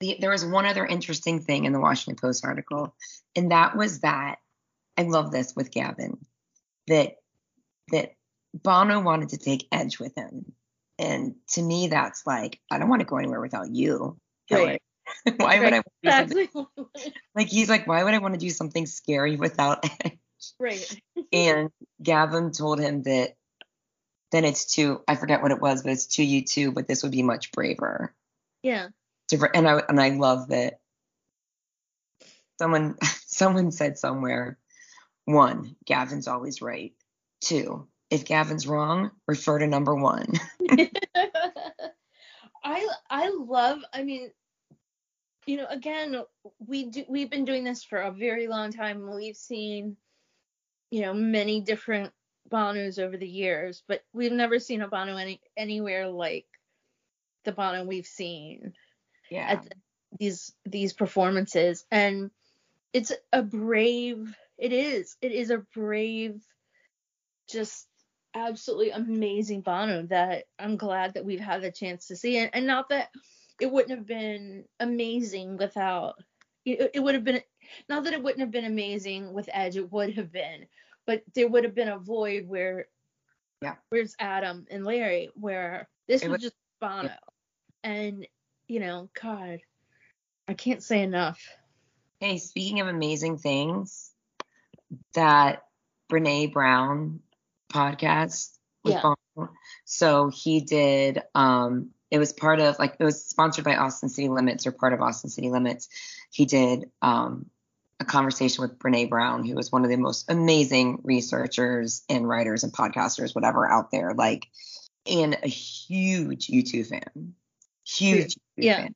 the, 0.00 0.16
there 0.20 0.30
was 0.30 0.44
one 0.44 0.66
other 0.66 0.86
interesting 0.86 1.40
thing 1.40 1.64
in 1.64 1.72
the 1.72 1.80
Washington 1.80 2.20
Post 2.20 2.44
article, 2.44 2.94
and 3.34 3.50
that 3.50 3.76
was 3.76 4.00
that 4.00 4.36
I 4.96 5.02
love 5.02 5.30
this 5.30 5.54
with 5.54 5.70
Gavin 5.70 6.18
that 6.88 7.16
that 7.90 8.12
Bono 8.62 9.00
wanted 9.00 9.30
to 9.30 9.38
take 9.38 9.68
Edge 9.70 9.98
with 9.98 10.14
him, 10.14 10.52
and 10.98 11.34
to 11.48 11.62
me 11.62 11.88
that's 11.88 12.26
like 12.26 12.60
I 12.70 12.78
don't 12.78 12.88
want 12.88 13.00
to 13.00 13.06
go 13.06 13.16
anywhere 13.16 13.40
without 13.40 13.70
you. 13.70 14.18
Hillary. 14.46 14.80
why 15.36 15.60
would 15.60 15.72
I 15.72 15.76
want 15.76 15.86
to 16.02 16.08
Exactly. 16.08 16.48
like 17.34 17.48
he's 17.48 17.68
like 17.68 17.86
why 17.86 18.02
would 18.02 18.14
I 18.14 18.18
want 18.18 18.34
to 18.34 18.40
do 18.40 18.50
something 18.50 18.86
scary 18.86 19.36
without 19.36 19.84
Edge? 20.04 20.18
right. 20.58 21.00
and 21.32 21.70
Gavin 22.02 22.52
told 22.52 22.80
him 22.80 23.02
that 23.02 23.36
then 24.32 24.44
it's 24.44 24.72
too 24.72 25.02
I 25.06 25.16
forget 25.16 25.42
what 25.42 25.52
it 25.52 25.60
was, 25.60 25.82
but 25.82 25.92
it's 25.92 26.06
too 26.06 26.24
you 26.24 26.44
too, 26.44 26.72
but 26.72 26.88
this 26.88 27.02
would 27.02 27.12
be 27.12 27.22
much 27.22 27.52
braver. 27.52 28.14
Yeah. 28.62 28.88
to 29.28 29.48
and 29.54 29.68
I 29.68 29.82
and 29.88 30.00
I 30.00 30.10
love 30.10 30.48
that 30.48 30.80
someone 32.58 32.96
someone 33.26 33.70
said 33.70 33.98
somewhere 33.98 34.58
one 35.24 35.76
Gavin's 35.84 36.28
always 36.28 36.62
right 36.62 36.94
two 37.40 37.86
if 38.10 38.24
Gavin's 38.24 38.66
wrong 38.66 39.10
refer 39.26 39.58
to 39.58 39.66
number 39.66 39.94
one. 39.94 40.26
I 42.64 42.88
I 43.08 43.30
love 43.30 43.80
I 43.92 44.02
mean 44.02 44.30
you 45.46 45.56
know 45.58 45.66
again 45.68 46.22
we 46.58 46.86
do 46.86 47.04
we've 47.08 47.30
been 47.30 47.44
doing 47.44 47.64
this 47.64 47.84
for 47.84 47.98
a 47.98 48.12
very 48.12 48.46
long 48.48 48.72
time. 48.72 49.08
We've 49.14 49.36
seen 49.36 49.96
you 50.90 51.02
know 51.02 51.14
many 51.14 51.60
different 51.60 52.12
Bonos 52.48 53.00
over 53.00 53.16
the 53.16 53.26
years 53.26 53.82
but 53.88 54.04
we've 54.12 54.32
never 54.32 54.60
seen 54.60 54.80
a 54.80 54.88
Bono 54.88 55.16
any 55.16 55.40
anywhere 55.56 56.08
like 56.08 56.46
the 57.44 57.52
Bono 57.52 57.84
we've 57.84 58.06
seen 58.06 58.74
yeah. 59.30 59.46
at 59.48 59.66
these 60.18 60.52
these 60.64 60.92
performances. 60.92 61.84
And 61.90 62.30
it's 62.92 63.12
a 63.32 63.42
brave 63.42 64.34
it 64.58 64.72
is 64.72 65.16
it 65.20 65.32
is 65.32 65.50
a 65.50 65.58
brave 65.58 66.40
just 67.48 67.86
absolutely 68.36 68.90
amazing 68.90 69.62
Bono 69.62 70.02
that 70.06 70.44
I'm 70.58 70.76
glad 70.76 71.14
that 71.14 71.24
we've 71.24 71.40
had 71.40 71.62
the 71.62 71.72
chance 71.72 72.06
to 72.08 72.16
see 72.16 72.36
and, 72.36 72.50
and 72.52 72.66
not 72.66 72.90
that 72.90 73.08
it 73.60 73.72
wouldn't 73.72 73.96
have 73.98 74.06
been 74.06 74.64
amazing 74.78 75.56
without 75.56 76.16
it, 76.66 76.90
it 76.94 77.00
would 77.00 77.14
have 77.14 77.24
been 77.24 77.40
not 77.88 78.04
that 78.04 78.12
it 78.12 78.22
wouldn't 78.22 78.40
have 78.40 78.50
been 78.50 78.66
amazing 78.66 79.32
with 79.32 79.48
Edge 79.52 79.76
it 79.76 79.90
would 79.90 80.14
have 80.14 80.30
been. 80.30 80.66
But 81.06 81.22
there 81.34 81.48
would 81.48 81.64
have 81.64 81.74
been 81.74 81.88
a 81.88 81.98
void 81.98 82.46
where 82.46 82.88
Yeah. 83.62 83.76
where's 83.88 84.14
Adam 84.18 84.66
and 84.70 84.84
Larry 84.84 85.30
where 85.34 85.88
this 86.06 86.22
It 86.22 86.28
was 86.28 86.32
would- 86.32 86.40
just 86.42 86.56
Bono. 86.80 87.10
And 87.82 88.26
you 88.68 88.80
know 88.80 89.08
God 89.20 89.60
I 90.46 90.54
can't 90.54 90.82
say 90.82 91.02
enough. 91.02 91.40
Hey 92.20 92.36
speaking 92.38 92.80
of 92.80 92.88
amazing 92.88 93.38
things 93.38 94.12
that 95.14 95.62
Brene 96.10 96.52
Brown 96.52 97.20
podcast 97.72 98.56
with 98.84 98.94
Yeah. 98.94 99.14
Bono. 99.36 99.50
so 99.84 100.28
he 100.28 100.60
did 100.60 101.22
um 101.34 101.90
it 102.10 102.18
was 102.18 102.32
part 102.32 102.60
of 102.60 102.78
like 102.78 102.96
it 103.00 103.04
was 103.04 103.24
sponsored 103.24 103.64
by 103.64 103.76
Austin 103.76 104.08
City 104.08 104.28
Limits 104.28 104.66
or 104.66 104.72
part 104.72 104.92
of 104.92 105.00
Austin 105.00 105.30
City 105.30 105.50
Limits 105.50 105.88
he 106.30 106.44
did 106.44 106.90
um 107.02 107.50
a 107.98 108.04
conversation 108.04 108.60
with 108.62 108.78
Brene 108.78 109.08
Brown, 109.08 109.44
who 109.46 109.58
is 109.58 109.72
one 109.72 109.82
of 109.84 109.90
the 109.90 109.96
most 109.96 110.30
amazing 110.30 111.00
researchers 111.02 112.02
and 112.10 112.28
writers 112.28 112.62
and 112.62 112.70
podcasters, 112.70 113.34
whatever, 113.34 113.66
out 113.66 113.90
there. 113.90 114.12
Like, 114.12 114.48
and 115.10 115.38
a 115.42 115.48
huge 115.48 116.48
U2 116.48 116.86
fan. 116.86 117.34
Huge 117.86 118.34
U2 118.34 118.38
Yeah. 118.58 118.76
fan. 118.82 118.94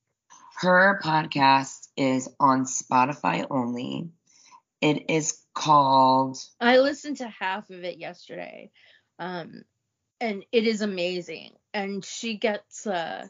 Her 0.61 1.01
podcast 1.03 1.89
is 1.97 2.29
on 2.39 2.65
Spotify 2.65 3.47
only. 3.51 4.11
It 4.83 5.09
is 5.11 5.39
called 5.55 6.39
I 6.61 6.79
listened 6.79 7.19
to 7.19 7.29
half 7.29 7.71
of 7.71 7.85
it 7.85 7.99
yesterday, 7.99 8.71
um, 9.19 9.63
and 10.21 10.45
it 10.53 10.67
is 10.67 10.83
amazing. 10.83 11.53
And 11.73 12.05
she 12.05 12.37
gets, 12.37 12.87
uh, 12.87 13.27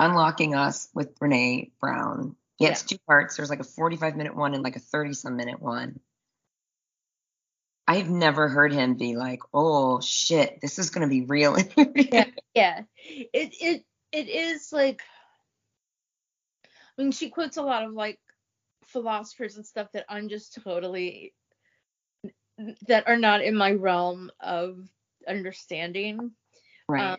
Unlocking 0.00 0.54
Us 0.54 0.88
with 0.94 1.18
Brene 1.18 1.70
Brown. 1.80 2.36
Yeah, 2.58 2.70
it's 2.70 2.82
two 2.82 2.98
parts. 3.06 3.36
There's 3.36 3.50
like 3.50 3.60
a 3.60 3.64
45 3.64 4.16
minute 4.16 4.36
one 4.36 4.54
and 4.54 4.62
like 4.62 4.76
a 4.76 4.80
30 4.80 5.14
some 5.14 5.36
minute 5.36 5.60
one. 5.60 6.00
I've 7.86 8.08
never 8.08 8.48
heard 8.48 8.72
him 8.72 8.94
be 8.94 9.16
like, 9.16 9.40
"Oh 9.52 10.00
shit, 10.00 10.60
this 10.60 10.78
is 10.78 10.90
gonna 10.90 11.08
be 11.08 11.24
real." 11.24 11.56
yeah, 11.76 12.24
yeah, 12.54 12.82
it 12.96 13.54
it 13.60 13.84
it 14.12 14.28
is 14.28 14.72
like, 14.72 15.02
I 16.96 17.02
mean, 17.02 17.12
she 17.12 17.30
quotes 17.30 17.56
a 17.56 17.62
lot 17.62 17.84
of 17.84 17.92
like 17.92 18.18
philosophers 18.86 19.56
and 19.56 19.66
stuff 19.66 19.88
that 19.92 20.04
I'm 20.08 20.28
just 20.28 20.58
totally 20.62 21.34
that 22.88 23.08
are 23.08 23.16
not 23.16 23.42
in 23.42 23.54
my 23.56 23.72
realm 23.72 24.30
of 24.40 24.88
understanding. 25.26 26.32
right. 26.88 27.12
Um, 27.12 27.18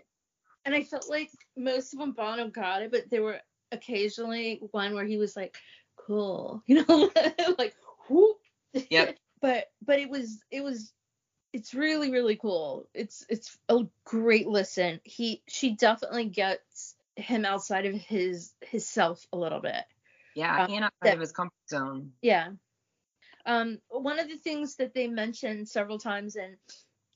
and 0.65 0.73
I 0.75 0.83
felt 0.83 1.09
like 1.09 1.29
most 1.57 1.93
of 1.93 1.99
them 1.99 2.13
Bono 2.13 2.47
got 2.47 2.81
it, 2.83 2.91
but 2.91 3.09
there 3.09 3.21
were 3.23 3.39
occasionally 3.71 4.59
one 4.71 4.93
where 4.93 5.03
he 5.05 5.17
was 5.17 5.35
like, 5.35 5.57
"Cool," 5.97 6.63
you 6.67 6.85
know, 6.87 7.11
like 7.57 7.75
whoop. 8.09 8.37
Yep. 8.89 9.17
but 9.41 9.65
but 9.85 9.99
it 9.99 10.09
was 10.09 10.39
it 10.51 10.63
was 10.63 10.93
it's 11.51 11.73
really 11.73 12.11
really 12.11 12.37
cool. 12.37 12.87
It's 12.93 13.25
it's 13.29 13.57
a 13.69 13.79
great 14.05 14.47
listen. 14.47 15.01
He 15.03 15.43
she 15.47 15.71
definitely 15.75 16.25
gets 16.25 16.95
him 17.15 17.45
outside 17.45 17.85
of 17.85 17.93
his 17.95 18.53
his 18.61 18.87
self 18.87 19.27
a 19.33 19.37
little 19.37 19.59
bit. 19.59 19.83
yeah, 20.35 20.63
uh, 20.63 20.67
and 20.67 20.83
outside 20.85 20.91
that- 21.01 21.13
of 21.15 21.19
his 21.19 21.31
comfort 21.33 21.53
zone. 21.69 22.13
Yeah. 22.21 22.51
Um, 23.45 23.79
one 23.89 24.19
of 24.19 24.29
the 24.29 24.37
things 24.37 24.75
that 24.77 24.93
they 24.93 25.07
mentioned 25.07 25.67
several 25.67 25.99
times, 25.99 26.35
and 26.35 26.55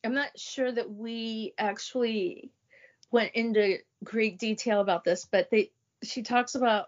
I'm 0.03 0.13
not 0.13 0.37
sure 0.37 0.71
that 0.71 0.89
we 0.89 1.53
actually 1.57 2.51
went 3.11 3.33
into 3.33 3.77
great 4.03 4.37
detail 4.37 4.81
about 4.81 5.03
this, 5.03 5.27
but 5.31 5.49
they 5.49 5.71
she 6.03 6.21
talks 6.21 6.55
about 6.55 6.87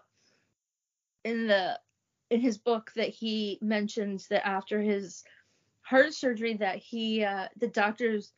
in 1.24 1.46
the 1.46 1.78
in 2.30 2.40
his 2.40 2.58
book 2.58 2.92
that 2.96 3.08
he 3.08 3.58
mentions 3.60 4.28
that 4.28 4.46
after 4.46 4.80
his 4.80 5.24
heart 5.82 6.14
surgery 6.14 6.54
that 6.54 6.76
he 6.76 7.24
uh, 7.24 7.48
the 7.56 7.66
doctors 7.66 8.32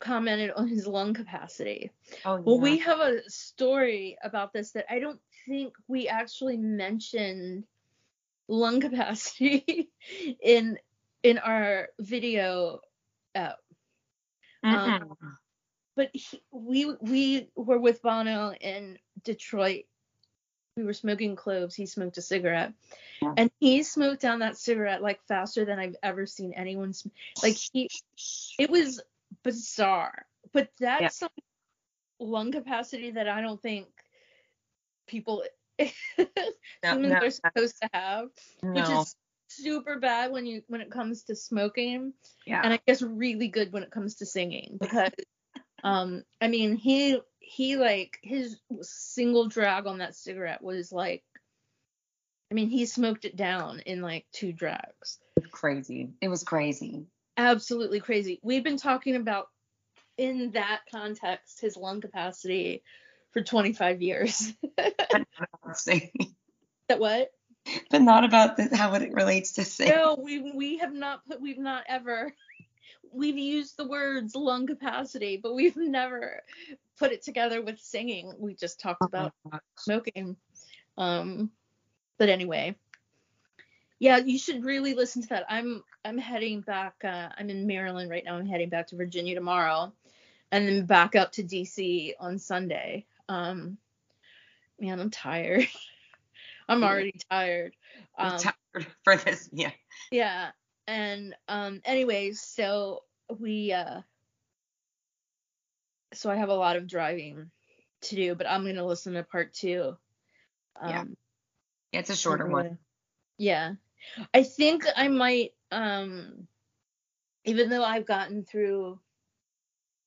commented 0.00 0.50
on 0.56 0.66
his 0.66 0.86
lung 0.86 1.14
capacity. 1.14 1.90
Oh, 2.24 2.40
Well, 2.40 2.58
we 2.58 2.78
have 2.78 3.00
a 3.00 3.20
story 3.28 4.16
about 4.24 4.52
this 4.52 4.72
that 4.72 4.92
I 4.92 4.98
don't 4.98 5.20
think 5.46 5.74
we 5.86 6.08
actually 6.08 6.56
mentioned 6.56 7.64
lung 8.48 8.80
capacity 8.80 9.90
in 10.42 10.78
in 11.22 11.38
our 11.38 11.88
video. 11.98 12.80
Uh, 13.34 13.52
Mm-mm. 14.64 15.16
but 15.96 16.10
he, 16.12 16.42
we 16.50 16.94
we 17.00 17.48
were 17.56 17.78
with 17.78 18.02
Bono 18.02 18.52
in 18.52 18.98
Detroit. 19.24 19.84
We 20.76 20.84
were 20.84 20.92
smoking 20.94 21.36
cloves. 21.36 21.74
He 21.74 21.86
smoked 21.86 22.16
a 22.18 22.22
cigarette, 22.22 22.72
Yeah. 23.20 23.34
and 23.36 23.50
he 23.60 23.82
smoked 23.82 24.22
down 24.22 24.38
that 24.38 24.56
cigarette 24.56 25.02
like 25.02 25.20
faster 25.26 25.64
than 25.64 25.78
I've 25.78 25.96
ever 26.02 26.26
seen 26.26 26.52
anyone. 26.54 26.92
Sm- 26.94 27.08
like 27.42 27.56
he, 27.72 27.90
it 28.58 28.70
was 28.70 29.02
bizarre. 29.42 30.26
But 30.52 30.70
that's 30.78 31.02
Yeah. 31.02 31.08
some 31.08 31.30
lung 32.20 32.52
capacity 32.52 33.10
that 33.12 33.28
I 33.28 33.40
don't 33.42 33.60
think 33.60 33.86
people 35.06 35.44
No, 36.82 36.94
humans 36.94 37.14
no, 37.20 37.26
are 37.26 37.30
supposed 37.30 37.76
to 37.80 37.88
have, 37.92 38.28
which 38.62 38.88
is 38.88 39.16
super 39.52 39.98
bad 39.98 40.32
when 40.32 40.46
you 40.46 40.62
when 40.68 40.80
it 40.80 40.90
comes 40.90 41.24
to 41.24 41.36
smoking 41.36 42.12
yeah. 42.46 42.60
and 42.64 42.72
I 42.72 42.80
guess 42.86 43.02
really 43.02 43.48
good 43.48 43.72
when 43.72 43.82
it 43.82 43.90
comes 43.90 44.16
to 44.16 44.26
singing 44.26 44.78
because 44.80 45.10
um 45.84 46.22
I 46.40 46.48
mean 46.48 46.76
he 46.76 47.20
he 47.38 47.76
like 47.76 48.18
his 48.22 48.56
single 48.80 49.48
drag 49.48 49.86
on 49.86 49.98
that 49.98 50.14
cigarette 50.14 50.62
was 50.62 50.90
like 50.92 51.22
I 52.50 52.54
mean 52.54 52.68
he 52.68 52.86
smoked 52.86 53.24
it 53.24 53.36
down 53.36 53.80
in 53.80 54.02
like 54.02 54.26
two 54.32 54.52
drags. 54.52 55.18
crazy. 55.50 56.10
It 56.20 56.28
was 56.28 56.44
crazy. 56.44 57.06
Absolutely 57.38 58.00
crazy. 58.00 58.40
We've 58.42 58.64
been 58.64 58.76
talking 58.76 59.16
about 59.16 59.48
in 60.18 60.50
that 60.52 60.80
context 60.90 61.60
his 61.60 61.76
lung 61.76 62.02
capacity 62.02 62.82
for 63.32 63.42
25 63.42 64.02
years. 64.02 64.52
that 66.88 66.98
what? 66.98 67.32
but 67.90 68.02
not 68.02 68.24
about 68.24 68.56
the, 68.56 68.76
how 68.76 68.92
it 68.94 69.12
relates 69.12 69.52
to 69.52 69.64
singing. 69.64 69.94
No, 69.94 70.18
we 70.20 70.52
we 70.52 70.78
have 70.78 70.92
not 70.92 71.24
put 71.26 71.40
we've 71.40 71.58
not 71.58 71.84
ever 71.88 72.34
we've 73.12 73.38
used 73.38 73.76
the 73.76 73.86
words 73.86 74.34
lung 74.34 74.66
capacity, 74.66 75.38
but 75.42 75.54
we've 75.54 75.76
never 75.76 76.42
put 76.98 77.12
it 77.12 77.22
together 77.22 77.62
with 77.62 77.78
singing. 77.78 78.34
We 78.38 78.54
just 78.54 78.80
talked 78.80 79.04
about 79.04 79.32
smoking. 79.76 80.36
Um 80.98 81.50
but 82.18 82.28
anyway. 82.28 82.76
Yeah, 83.98 84.16
you 84.18 84.36
should 84.36 84.64
really 84.64 84.94
listen 84.94 85.22
to 85.22 85.28
that. 85.28 85.46
I'm 85.48 85.84
I'm 86.04 86.18
heading 86.18 86.62
back 86.62 86.94
uh 87.04 87.28
I'm 87.38 87.50
in 87.50 87.66
Maryland 87.66 88.10
right 88.10 88.24
now. 88.24 88.36
I'm 88.36 88.46
heading 88.46 88.70
back 88.70 88.88
to 88.88 88.96
Virginia 88.96 89.34
tomorrow 89.34 89.92
and 90.50 90.68
then 90.68 90.84
back 90.84 91.16
up 91.16 91.32
to 91.32 91.42
DC 91.42 92.14
on 92.18 92.38
Sunday. 92.38 93.06
Um 93.28 93.78
man, 94.80 95.00
I'm 95.00 95.10
tired. 95.10 95.66
I'm 96.68 96.82
already 96.84 97.14
tired. 97.30 97.74
Um, 98.18 98.38
tired 98.38 98.86
for 99.04 99.16
this. 99.16 99.48
Yeah. 99.52 99.72
yeah 100.10 100.50
and 100.86 101.34
um 101.48 101.80
anyways 101.84 102.40
so 102.40 103.04
we 103.38 103.72
uh 103.72 104.00
so 106.12 106.30
i 106.30 106.36
have 106.36 106.48
a 106.48 106.54
lot 106.54 106.76
of 106.76 106.86
driving 106.86 107.50
to 108.00 108.16
do 108.16 108.34
but 108.34 108.48
i'm 108.48 108.64
gonna 108.64 108.84
listen 108.84 109.12
to 109.14 109.22
part 109.22 109.52
two 109.52 109.96
um 110.80 110.90
Yeah. 110.90 111.04
It's 112.00 112.10
a 112.10 112.16
shorter 112.16 112.46
one. 112.46 112.78
yeah 113.38 113.74
i 114.34 114.42
think 114.42 114.84
i 114.96 115.08
might 115.08 115.52
um 115.70 116.48
even 117.44 117.70
though 117.70 117.84
i've 117.84 118.06
gotten 118.06 118.44
through 118.44 118.98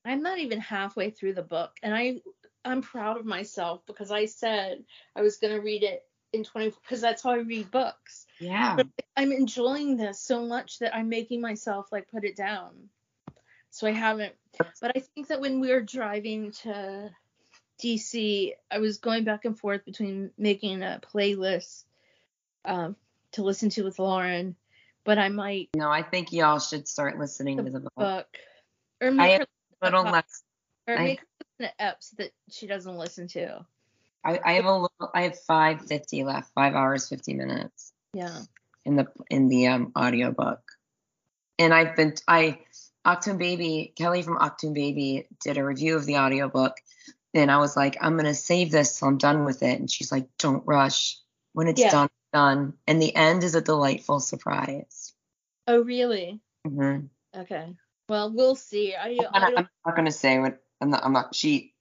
i'm 0.04 0.22
not 0.22 0.40
even 0.40 0.60
halfway 0.60 1.10
through 1.10 1.34
the 1.34 1.42
book 1.44 1.72
and 1.82 1.96
i 1.96 2.20
i'm 2.66 2.82
proud 2.82 3.18
of 3.18 3.26
myself 3.26 3.82
because 3.88 4.12
i 4.12 4.26
said 4.26 4.84
i 5.16 5.22
was 5.22 5.38
gonna 5.38 5.60
read 5.62 5.84
it 5.84 6.04
in 6.34 6.44
20 6.44 6.72
because 6.82 7.00
that's 7.02 7.24
how 7.24 7.32
i 7.32 7.38
read 7.38 7.70
books 7.72 8.26
Yeah. 8.40 8.76
but 8.76 8.88
I'm 9.18 9.32
enjoying 9.32 9.96
this 9.96 10.20
so 10.20 10.46
much 10.46 10.80
that 10.80 10.94
I'm 10.94 11.08
making 11.08 11.40
myself 11.40 11.88
like 11.90 12.10
put 12.10 12.26
it 12.26 12.36
down. 12.36 12.90
So 13.70 13.88
I 13.88 13.92
haven't. 13.92 14.34
But 14.82 14.92
I 14.94 15.00
think 15.00 15.28
that 15.30 15.40
when 15.40 15.62
we 15.62 15.72
were 15.72 15.80
driving 15.80 16.52
to 16.64 17.10
DC, 17.82 18.52
I 18.70 18.80
was 18.80 18.98
going 18.98 19.24
back 19.24 19.46
and 19.46 19.58
forth 19.58 19.86
between 19.86 20.32
making 20.38 20.82
a 20.84 21.00
playlist 21.14 21.86
um, 22.66 22.98
to 23.32 23.44
listen 23.44 23.70
to 23.70 23.84
with 23.84 24.00
Lauren, 24.00 24.58
but 25.06 25.18
I 25.18 25.30
might 25.30 25.70
No, 25.76 25.90
I 25.90 26.04
think 26.04 26.34
y'all 26.34 26.60
should 26.60 26.88
start 26.90 27.18
listening 27.18 27.58
to 27.64 27.70
the 27.70 27.80
book. 27.80 27.94
book 27.96 28.28
or 29.02 29.08
I 29.08 29.12
make 29.12 29.32
am 29.32 29.40
her 29.40 29.46
a 29.82 29.86
little 29.86 30.12
less. 30.12 30.44
or 30.90 30.98
I- 30.98 31.04
make 31.06 31.22
her 31.60 31.66
listen 31.66 31.76
to 31.78 31.84
eps 31.86 32.16
that 32.18 32.32
she 32.52 32.68
doesn't 32.68 32.98
listen 32.98 33.28
to. 33.30 33.66
I, 34.24 34.40
I 34.44 34.54
have 34.54 34.66
a 34.66 34.72
little. 34.74 35.12
I 35.14 35.22
have 35.24 35.40
five 35.40 35.86
fifty 35.86 36.24
left. 36.24 36.52
Five 36.56 36.74
hours 36.74 37.10
fifty 37.10 37.34
minutes 37.34 37.94
Yeah. 38.14 38.40
in 38.86 38.96
the 38.96 39.08
in 39.30 39.50
the 39.50 39.68
um 39.68 39.92
audio 39.96 40.32
book, 40.32 40.62
And 41.60 41.74
I've 41.74 41.96
been 41.96 42.16
I 42.28 42.60
Achtung 43.06 43.38
Baby 43.38 43.94
Kelly 43.96 44.24
from 44.24 44.38
Achtung 44.40 44.74
Baby 44.74 45.28
did 45.44 45.58
a 45.58 45.66
review 45.66 45.96
of 45.96 46.06
the 46.06 46.18
audiobook, 46.18 46.74
and 47.34 47.52
I 47.52 47.58
was 47.58 47.78
like, 47.78 47.98
I'm 48.02 48.18
gonna 48.18 48.34
save 48.34 48.72
this 48.72 49.00
till 49.00 49.08
I'm 49.10 49.18
done 49.18 49.46
with 49.46 49.62
it. 49.64 49.80
And 49.80 49.92
she's 49.92 50.12
like, 50.12 50.28
Don't 50.38 50.66
rush. 50.66 51.18
When 51.54 51.68
it's 51.68 51.82
Yeah. 51.82 51.92
done, 51.92 52.06
it's 52.06 52.32
done. 52.34 52.74
And 52.88 53.02
the 53.02 53.16
end 53.16 53.44
is 53.44 53.56
a 53.56 53.62
delightful 53.62 54.20
surprise. 54.20 55.14
Oh 55.68 55.82
really? 55.82 56.42
hmm 56.66 57.02
Okay. 57.38 57.76
Well, 58.10 58.32
we'll 58.32 58.56
see. 58.56 58.96
I, 58.96 59.08
I'm, 59.08 59.42
not, 59.42 59.50
don't, 59.50 59.58
I'm 59.60 59.70
not 59.86 59.96
gonna 59.96 60.12
say 60.12 60.40
what 60.40 60.64
I'm 60.86 60.92
not. 60.92 61.04
I'm 61.04 61.14
not. 61.14 61.34
She 61.34 61.74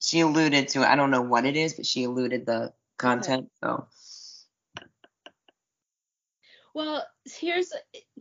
she 0.00 0.20
alluded 0.20 0.68
to. 0.68 0.88
I 0.88 0.96
don't 0.96 1.10
know 1.10 1.22
what 1.22 1.46
it 1.46 1.56
is, 1.56 1.72
but 1.72 1.86
she 1.86 2.04
alluded 2.04 2.44
the 2.44 2.74
content. 2.98 3.50
So 3.62 3.86
Well, 6.74 7.06
here's 7.24 7.72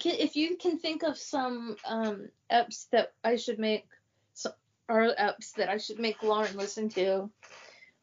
if 0.05 0.37
you 0.37 0.55
can 0.55 0.79
think 0.79 1.03
of 1.03 1.17
some 1.17 1.75
um 1.85 2.29
apps 2.49 2.87
that 2.91 3.11
I 3.21 3.35
should 3.35 3.59
make, 3.59 3.85
so, 4.33 4.51
or 4.87 5.13
apps 5.19 5.55
that 5.57 5.67
I 5.67 5.77
should 5.77 5.99
make 5.99 6.23
Lauren 6.23 6.55
listen 6.55 6.87
to. 6.89 7.29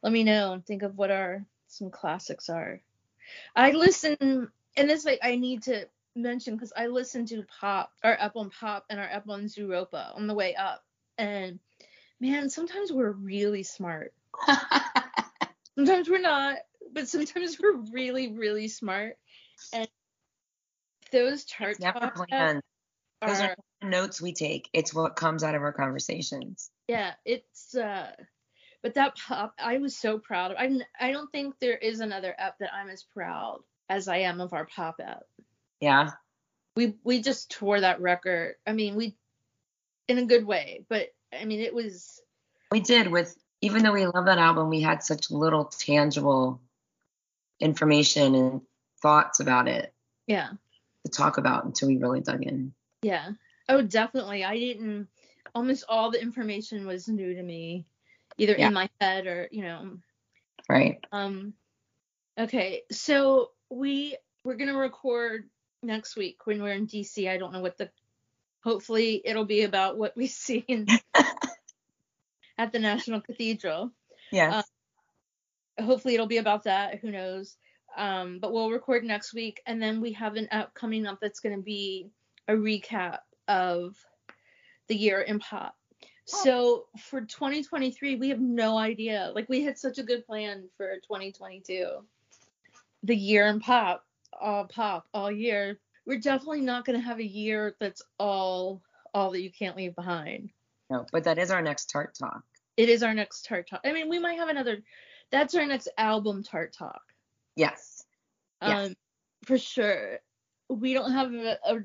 Let 0.03 0.13
me 0.13 0.23
know 0.23 0.53
and 0.53 0.67
think 0.67 0.83
of 0.83 0.99
what 0.99 1.11
our 1.11 1.47
some 1.69 1.91
classics 1.91 2.51
are. 2.51 2.83
I 3.57 3.71
listen, 3.71 4.51
and 4.77 4.91
this 4.91 5.07
like 5.07 5.21
I 5.23 5.37
need 5.37 5.63
to 5.63 5.89
mention 6.15 6.55
because 6.55 6.75
I 6.77 6.89
listen 6.89 7.25
to 7.27 7.47
Pop, 7.61 7.93
our 8.05 8.13
app 8.13 8.37
on 8.37 8.51
Pop, 8.51 8.85
and 8.91 9.01
our 9.01 9.07
app 9.07 9.27
on 9.27 9.45
Zooropa 9.45 10.15
on 10.15 10.27
the 10.27 10.35
way 10.35 10.55
up, 10.55 10.85
and 11.17 11.59
man, 12.21 12.51
sometimes 12.51 12.93
we're 12.93 13.11
really 13.11 13.63
smart. 13.63 14.13
Sometimes 15.77 16.11
we're 16.11 16.21
not, 16.21 16.59
but 16.93 17.09
sometimes 17.09 17.59
we're 17.59 17.77
really, 17.93 18.33
really 18.33 18.69
smart. 18.69 19.17
And 19.73 19.89
those 21.11 21.45
chart 21.45 21.73
it's 21.73 21.81
never 21.81 22.13
planned. 22.15 22.63
Those 23.27 23.41
are, 23.41 23.57
are 23.83 23.89
notes 23.89 24.21
we 24.21 24.33
take. 24.33 24.69
It's 24.73 24.93
what 24.93 25.17
comes 25.17 25.43
out 25.43 25.55
of 25.55 25.63
our 25.63 25.73
conversations. 25.73 26.71
yeah, 26.89 27.13
it's 27.25 27.75
uh 27.75 28.11
but 28.83 28.95
that 28.95 29.17
pop 29.17 29.55
I 29.59 29.79
was 29.79 29.97
so 29.97 30.19
proud 30.19 30.51
of. 30.51 30.57
I 30.59 30.81
I 30.99 31.13
don't 31.13 31.31
think 31.33 31.55
there 31.61 31.77
is 31.77 32.01
another 32.01 32.35
app 32.39 32.59
that 32.59 32.75
I'm 32.75 32.91
as 32.91 33.03
proud 33.03 33.61
as 33.89 34.09
I 34.09 34.19
am 34.19 34.41
of 34.41 34.53
our 34.53 34.67
pop 34.67 34.97
app. 35.03 35.25
Yeah. 35.81 36.11
We 36.77 36.95
we 37.05 37.23
just 37.23 37.51
tore 37.51 37.81
that 37.81 38.01
record. 38.01 38.57
I 38.67 38.73
mean, 38.73 38.97
we 38.97 39.17
in 40.09 40.19
a 40.19 40.27
good 40.27 40.47
way, 40.47 40.85
but 40.89 41.09
I 41.33 41.45
mean 41.45 41.61
it 41.61 41.75
was 41.75 42.21
We 42.71 42.81
did 42.81 43.09
with 43.09 43.37
even 43.61 43.83
though 43.83 43.93
we 43.93 44.07
love 44.07 44.25
that 44.27 44.39
album, 44.39 44.71
we 44.71 44.81
had 44.81 45.03
such 45.03 45.31
little 45.31 45.67
tangible 45.67 46.61
information 47.61 48.35
and 48.35 48.61
thoughts 49.03 49.41
about 49.41 49.69
it 49.69 49.93
yeah. 50.27 50.51
to 51.05 51.11
talk 51.11 51.39
about 51.39 51.65
until 51.65 51.89
we 51.89 51.99
really 51.99 52.21
dug 52.21 52.43
in. 52.43 52.73
Yeah. 53.03 53.31
Oh, 53.69 53.83
definitely. 53.83 54.45
I 54.45 54.59
didn't. 54.59 55.09
Almost 55.55 55.85
all 55.89 56.11
the 56.11 56.21
information 56.21 56.87
was 56.87 57.09
new 57.09 57.35
to 57.35 57.43
me, 57.43 57.87
either 58.39 58.55
Yeah. 58.57 58.69
in 58.69 58.75
my 58.75 58.89
head 59.01 59.27
or 59.27 59.49
you 59.51 59.63
know. 59.63 59.99
Right. 60.69 61.05
Um. 61.13 61.55
Okay, 62.39 62.83
so 62.91 63.51
we 63.69 64.17
we're 64.45 64.55
gonna 64.55 64.77
record 64.77 65.49
next 65.83 66.17
week 66.17 66.47
when 66.47 66.63
we're 66.63 66.73
in 66.73 66.87
DC. 66.87 67.29
I 67.29 67.37
don't 67.37 67.53
know 67.53 67.61
what 67.61 67.77
the. 67.79 67.91
Hopefully, 68.63 69.23
it'll 69.25 69.45
be 69.45 69.63
about 69.63 69.97
what 69.97 70.17
we 70.17 70.27
see 70.29 70.65
in, 70.69 70.87
at 72.59 72.73
the 72.73 72.79
National 72.79 73.21
Cathedral. 73.21 73.91
Yes. 74.33 74.65
hopefully 75.81 76.15
it'll 76.15 76.27
be 76.27 76.37
about 76.37 76.65
that. 76.65 77.01
Who 77.01 77.11
knows? 77.11 77.57
Um 77.97 78.39
but 78.41 78.53
we'll 78.53 78.71
record 78.71 79.03
next 79.03 79.35
week 79.35 79.61
and 79.67 79.83
then 79.83 80.01
we 80.01 80.13
have 80.13 80.37
an 80.37 80.47
app 80.53 80.73
coming 80.75 81.05
up 81.05 81.19
that's 81.21 81.41
going 81.41 81.57
to 81.57 81.63
be 81.63 82.11
a 82.47 82.53
recap 82.53 83.19
of 83.49 83.97
the 84.87 84.95
year 84.95 85.21
in 85.21 85.41
pop. 85.41 85.75
So 86.27 86.87
for 86.97 87.23
2023 87.23 88.17
we 88.17 88.29
have 88.29 88.39
no 88.39 88.79
idea. 88.79 89.33
Like 89.35 89.49
we 89.49 89.65
had 89.65 89.77
such 89.77 89.99
a 89.99 90.05
good 90.05 90.25
plan 90.25 90.69
for 90.77 90.95
2022 91.03 92.05
the 93.03 93.17
year 93.17 93.47
in 93.47 93.61
pop 93.61 94.05
all 94.39 94.67
pop 94.67 95.07
all 95.13 95.31
year 95.31 95.79
we're 96.07 96.19
definitely 96.19 96.61
not 96.61 96.85
going 96.85 96.99
to 96.99 97.05
have 97.05 97.19
a 97.19 97.27
year 97.27 97.75
that's 97.81 98.03
all 98.19 98.83
all 99.15 99.31
that 99.31 99.43
you 99.43 99.51
can't 99.51 99.77
leave 99.77 99.95
behind 99.95 100.51
no, 100.91 101.07
but 101.13 101.25
that 101.25 101.39
is 101.39 101.51
our 101.51 101.63
next 101.63 101.87
tart 101.87 102.17
talk. 102.19 102.43
it 102.77 102.89
is 102.89 103.03
our 103.03 103.15
next 103.15 103.45
tart 103.45 103.69
talk 103.69 103.81
i 103.85 103.93
mean 103.93 104.09
we 104.09 104.19
might 104.19 104.39
have 104.39 104.49
another 104.49 104.79
that's 105.31 105.55
our 105.55 105.67
next 105.67 105.89
album 105.99 106.43
tart 106.43 106.75
talk 106.77 107.03
Yes. 107.57 108.05
Yes. 108.63 108.89
um 108.89 108.95
for 109.45 109.59
sure 109.59 110.19
we 110.69 110.95
don't 110.95 111.13
have 111.13 111.33
a, 111.33 111.59
a, 111.65 111.79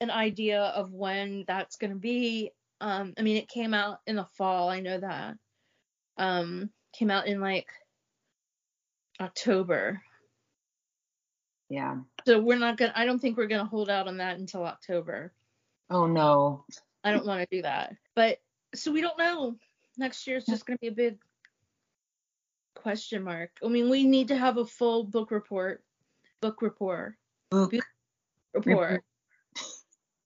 an 0.00 0.10
idea 0.10 0.60
of 0.60 0.92
when 0.92 1.44
that's 1.46 1.76
going 1.76 1.92
to 1.92 1.98
be 1.98 2.50
Um, 2.80 3.14
I 3.18 3.22
mean, 3.22 3.36
it 3.36 3.48
came 3.48 3.74
out 3.74 3.98
in 4.06 4.16
the 4.16 4.26
fall. 4.36 4.68
I 4.68 4.80
know 4.80 4.98
that. 5.00 5.34
Um, 6.16 6.70
came 6.92 7.10
out 7.10 7.26
in 7.26 7.40
like 7.40 7.66
October. 9.20 10.00
Yeah. 11.68 11.96
So 12.26 12.40
we're 12.40 12.58
not 12.58 12.76
gonna. 12.76 12.92
I 12.94 13.04
don't 13.04 13.18
think 13.18 13.36
we're 13.36 13.46
gonna 13.46 13.64
hold 13.64 13.90
out 13.90 14.08
on 14.08 14.18
that 14.18 14.38
until 14.38 14.64
October. 14.64 15.32
Oh 15.90 16.06
no. 16.06 16.64
I 17.04 17.12
don't 17.12 17.26
want 17.26 17.48
to 17.48 17.56
do 17.56 17.62
that. 17.62 17.94
But 18.14 18.38
so 18.74 18.92
we 18.92 19.00
don't 19.00 19.18
know. 19.18 19.56
Next 19.96 20.26
year 20.26 20.36
is 20.36 20.46
just 20.46 20.66
gonna 20.66 20.78
be 20.78 20.88
a 20.88 20.92
big 20.92 21.18
question 22.74 23.22
mark. 23.22 23.50
I 23.64 23.68
mean, 23.68 23.90
we 23.90 24.04
need 24.04 24.28
to 24.28 24.36
have 24.36 24.56
a 24.56 24.64
full 24.64 25.04
book 25.04 25.30
report. 25.30 25.82
Book 26.40 26.62
report. 26.62 27.14
Book. 27.50 27.74
Report. 28.54 29.04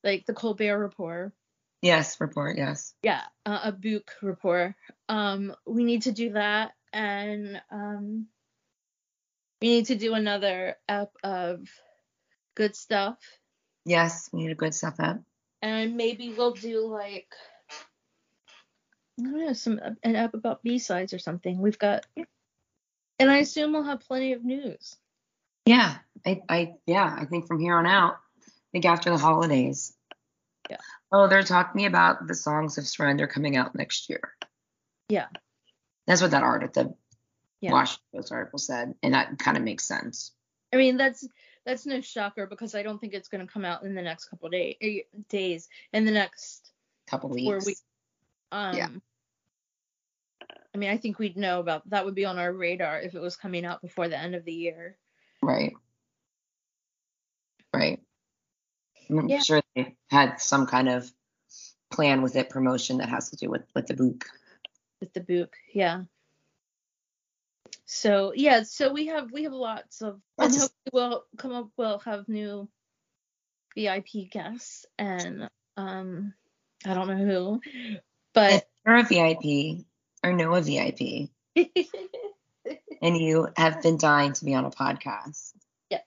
Like 0.05 0.27
the 0.27 0.35
Colbert 0.35 0.79
report. 0.79 1.33
Yes, 1.81 2.21
report. 2.21 2.57
Yes. 2.57 2.95
Yeah, 3.03 3.23
uh, 3.45 3.61
a 3.65 3.73
book 3.73 4.13
report. 4.23 4.75
Um, 5.09 5.55
we 5.67 5.85
need 5.85 6.03
to 6.03 6.13
do 6.13 6.33
that, 6.33 6.73
and 6.93 7.61
um, 7.71 8.27
we 9.63 9.69
need 9.69 9.87
to 9.87 9.95
do 9.95 10.15
another 10.15 10.77
app 10.89 11.11
of 11.25 11.69
good 12.55 12.77
stuff, 12.77 13.17
Yes, 13.85 14.29
we 14.33 14.43
need 14.43 14.53
a 14.53 14.55
good 14.57 14.75
stuff 14.75 14.97
up. 15.01 15.19
and 15.63 15.97
maybe 15.97 16.33
we'll 16.37 16.53
do 16.53 16.87
like 16.87 17.33
I 19.19 19.23
don't 19.25 19.39
know 19.47 19.53
some 19.53 19.79
an 20.03 20.17
app 20.17 20.35
about 20.35 20.63
B 20.63 20.79
sides 20.79 21.13
or 21.13 21.19
something. 21.19 21.59
We've 21.61 21.79
got, 21.79 22.07
and 23.19 23.31
I 23.31 23.39
assume 23.39 23.73
we'll 23.73 23.83
have 23.85 24.01
plenty 24.01 24.33
of 24.33 24.45
news. 24.45 24.97
Yeah. 25.67 25.97
I, 26.27 26.43
I 26.49 26.73
yeah, 26.87 27.15
I 27.19 27.27
think 27.27 27.47
from 27.47 27.61
here 27.61 27.77
on 27.77 27.87
out, 27.87 28.15
I 28.41 28.51
think 28.73 28.85
after 28.87 29.11
the 29.11 29.19
holidays. 29.19 29.93
Yeah. 30.71 30.79
Oh, 31.13 31.29
they're 31.29 31.43
talking 31.43 31.85
about 31.87 32.27
the 32.27 32.35
songs 32.35 32.79
of 32.79 32.87
surrender 32.87 33.27
coming 33.27 33.57
out 33.57 33.75
next 33.75 34.09
year. 34.09 34.33
Yeah. 35.09 35.27
That's 36.07 36.23
what 36.23 36.31
that 36.31 36.43
art 36.43 36.63
at 36.63 36.73
the 36.73 36.95
Yeah. 37.63 37.73
Washington 37.73 38.05
Post 38.15 38.33
article 38.33 38.59
said, 38.59 38.95
and 39.03 39.15
that 39.15 39.39
kind 39.39 39.57
of 39.57 39.63
makes 39.63 39.85
sense. 39.87 40.33
I 40.73 40.77
mean, 40.77 40.97
that's 40.97 41.27
that's 41.65 41.87
no 41.87 42.01
shocker 42.01 42.47
because 42.47 42.75
I 42.75 42.83
don't 42.83 42.99
think 42.99 43.15
it's 43.15 43.29
going 43.29 43.47
to 43.47 43.51
come 43.53 43.65
out 43.65 43.85
in 43.85 43.95
the 43.95 44.03
next 44.03 44.27
couple 44.27 44.47
of 44.47 44.53
day, 44.53 45.07
days. 45.29 45.69
In 45.93 46.05
the 46.05 46.11
next 46.11 46.73
Couple 47.07 47.31
weeks. 47.31 47.45
four 47.47 47.59
weeks. 47.65 47.83
Um, 48.51 48.77
Yeah. 48.77 48.89
I 50.75 50.79
mean, 50.79 50.91
I 50.91 50.97
think 50.97 51.19
we'd 51.19 51.37
know 51.37 51.61
about 51.61 51.89
that 51.91 52.05
would 52.05 52.15
be 52.15 52.25
on 52.25 52.39
our 52.39 52.53
radar 52.53 53.01
if 53.01 53.15
it 53.15 53.21
was 53.21 53.37
coming 53.37 53.65
out 53.65 53.81
before 53.83 54.09
the 54.09 54.19
end 54.19 54.35
of 54.35 54.45
the 54.45 54.53
year. 54.55 54.97
Right. 55.43 55.75
Right. 57.73 58.01
I'm 59.09 59.29
Yeah. 59.29 59.41
sure 59.41 59.63
they 59.77 59.95
had 60.11 60.41
some 60.41 60.67
kind 60.67 60.89
of 60.89 61.09
plan 61.93 62.23
with 62.23 62.35
it, 62.37 62.49
promotion 62.51 62.99
that 62.99 63.09
has 63.11 63.31
to 63.31 63.37
do 63.37 63.51
with 63.51 63.63
with 63.75 63.87
the 63.87 63.95
book. 63.95 64.25
with 65.01 65.13
the 65.13 65.21
book 65.21 65.55
yeah 65.75 66.03
so 67.95 68.33
yeah 68.35 68.63
so 68.63 68.91
we 68.91 69.07
have 69.09 69.31
we 69.33 69.43
have 69.43 69.53
lots 69.53 70.01
of 70.01 70.19
and 70.39 70.51
hopefully 70.51 70.71
we'll 70.95 71.25
come 71.37 71.53
up 71.53 71.69
we'll 71.77 71.99
have 71.99 72.27
new 72.27 72.67
vip 73.77 74.07
guests 74.31 74.87
and 74.99 75.51
um 75.77 76.33
i 76.87 76.95
don't 76.95 77.07
know 77.07 77.17
who 77.17 77.61
If 77.65 78.01
but 78.33 78.69
you're 78.87 78.97
a 78.97 79.03
VIP 79.03 79.85
or 80.25 80.33
know 80.33 80.55
a 80.55 80.63
VIP 80.63 81.29
and 83.03 83.17
you 83.17 83.49
have 83.59 83.83
been 83.83 83.99
dying 83.99 84.33
to 84.33 84.45
be 84.45 84.55
on 84.55 84.65
a 84.65 84.71
podcast, 84.71 85.53
Yeah. 85.91 85.99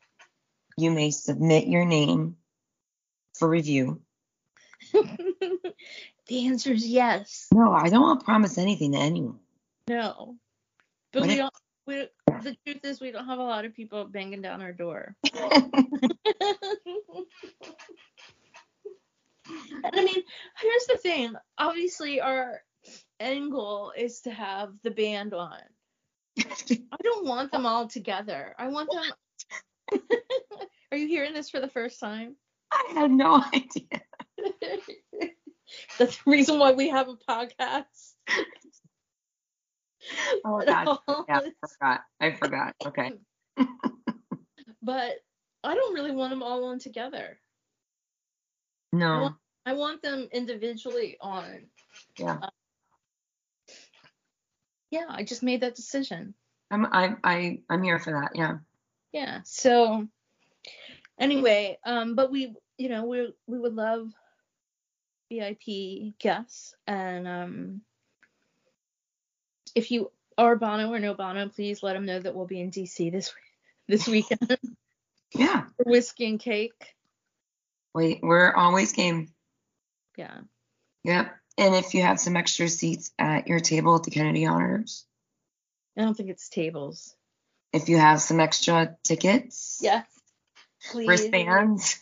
you 0.78 0.90
may 0.92 1.12
submit 1.12 1.68
your 1.68 1.84
name 1.86 2.38
for 3.38 3.48
review. 3.50 4.02
the 4.94 6.48
answer 6.48 6.72
is 6.72 6.88
yes 6.88 7.48
No, 7.54 7.72
I 7.74 7.90
don't 7.90 8.02
want 8.02 8.22
to 8.22 8.26
promise 8.26 8.58
anything 8.58 8.94
to 8.94 8.98
anyone. 8.98 9.40
no 9.90 10.38
but 11.12 11.22
What 11.22 11.28
we 11.28 11.34
if- 11.34 11.40
don't 11.40 11.54
we, 11.88 12.08
the 12.42 12.56
truth 12.66 12.84
is 12.84 13.00
we 13.00 13.12
don't 13.12 13.26
have 13.26 13.40
a 13.40 13.44
lot 13.44 13.66
of 13.66 13.76
people 13.76 14.06
banging 14.06 14.42
down 14.42 14.62
our 14.62 14.74
door 14.74 15.16
And 19.84 19.94
I 19.94 20.04
mean, 20.04 20.24
here's 20.60 20.86
the 20.88 20.98
thing. 20.98 21.34
Obviously, 21.58 22.22
our 22.22 22.62
end 23.20 23.52
goal 23.52 23.94
is 23.96 24.22
to 24.22 24.32
have 24.32 24.74
the 24.84 24.92
band 24.92 25.34
on. 25.34 25.60
I 26.40 26.98
don't 27.04 27.26
want 27.28 27.52
them 27.52 27.66
all 27.66 27.88
together. 27.88 28.56
I 28.58 28.68
want 28.68 28.90
them. 28.92 30.02
Are 30.92 30.98
you 30.98 31.08
hearing 31.08 31.34
this 31.34 31.50
for 31.50 31.60
the 31.60 31.70
first 31.70 32.00
time? 32.00 32.36
I 32.72 32.92
had 32.94 33.12
no 33.12 33.44
idea. 33.54 34.02
That's 35.98 36.18
the 36.18 36.32
reason 36.32 36.60
why 36.60 36.74
we 36.74 36.90
have 36.90 37.08
a 37.08 37.16
podcast. 37.16 38.14
Oh 40.44 40.62
god. 40.66 40.98
Yeah, 41.28 41.40
I 41.40 41.68
forgot. 41.68 42.02
I 42.20 42.32
forgot. 42.32 42.76
Okay. 42.86 43.12
but 44.82 45.16
I 45.64 45.76
don't 45.76 45.94
really 45.94 46.12
want 46.12 46.32
them 46.32 46.44
all 46.44 46.66
on 46.66 46.80
together. 46.80 47.40
No. 48.94 49.36
I 49.66 49.74
want 49.74 50.02
them 50.02 50.30
individually 50.32 51.18
on. 51.20 51.66
Yeah. 52.18 52.38
Yeah, 54.92 55.06
I 55.10 55.24
just 55.24 55.44
made 55.44 55.62
that 55.62 55.76
decision. 55.76 56.36
I'm 56.72 56.86
I 56.86 57.16
I 57.24 57.60
I'm 57.70 57.84
here 57.84 58.00
for 58.00 58.14
that. 58.14 58.32
Yeah. 58.36 58.58
yeah 59.12 59.42
so 59.44 60.08
anyway 61.20 61.78
um 61.86 62.16
but 62.16 62.32
we 62.32 62.54
you 62.78 62.90
know 62.90 63.06
we 63.06 63.34
we 63.48 63.60
would 63.60 63.74
love 63.76 64.10
vip 65.32 65.62
guests 66.20 66.74
and 66.88 67.28
um 67.28 67.82
if 69.76 69.92
you 69.92 70.12
are 70.38 70.56
bono 70.56 70.92
or 70.92 71.00
no 71.00 71.14
bono 71.14 71.48
please 71.48 71.84
let 71.84 71.94
them 71.94 72.06
know 72.06 72.20
that 72.20 72.36
we'll 72.36 72.46
be 72.48 72.60
in 72.60 72.72
dc 72.72 73.12
this 73.12 73.34
this 73.88 74.08
weekend. 74.16 74.58
Yeah. 75.34 75.66
whiskey 75.86 76.28
and 76.28 76.40
cake. 76.40 76.96
Wait, 77.94 78.20
we're 78.22 78.54
always 78.54 78.94
game. 78.94 79.30
yeah. 80.18 80.40
Yep. 81.04 81.36
And 81.58 81.76
if 81.76 81.94
you 81.94 82.02
have 82.02 82.20
some 82.20 82.36
extra 82.36 82.68
seats 82.68 83.12
at 83.20 83.48
your 83.48 83.60
table 83.60 83.96
at 83.96 84.04
the 84.04 84.12
Kennedy 84.12 84.46
Honors, 84.46 85.06
i 85.98 86.02
don't 86.02 86.16
think 86.16 86.30
it's 86.30 86.50
tables. 86.50 87.16
If 87.72 87.90
you 87.90 87.98
have 87.98 88.22
some 88.22 88.40
extra 88.40 88.98
tickets, 89.04 89.80
yes 89.82 90.06
please. 90.92 91.08
wristbands, 91.08 92.00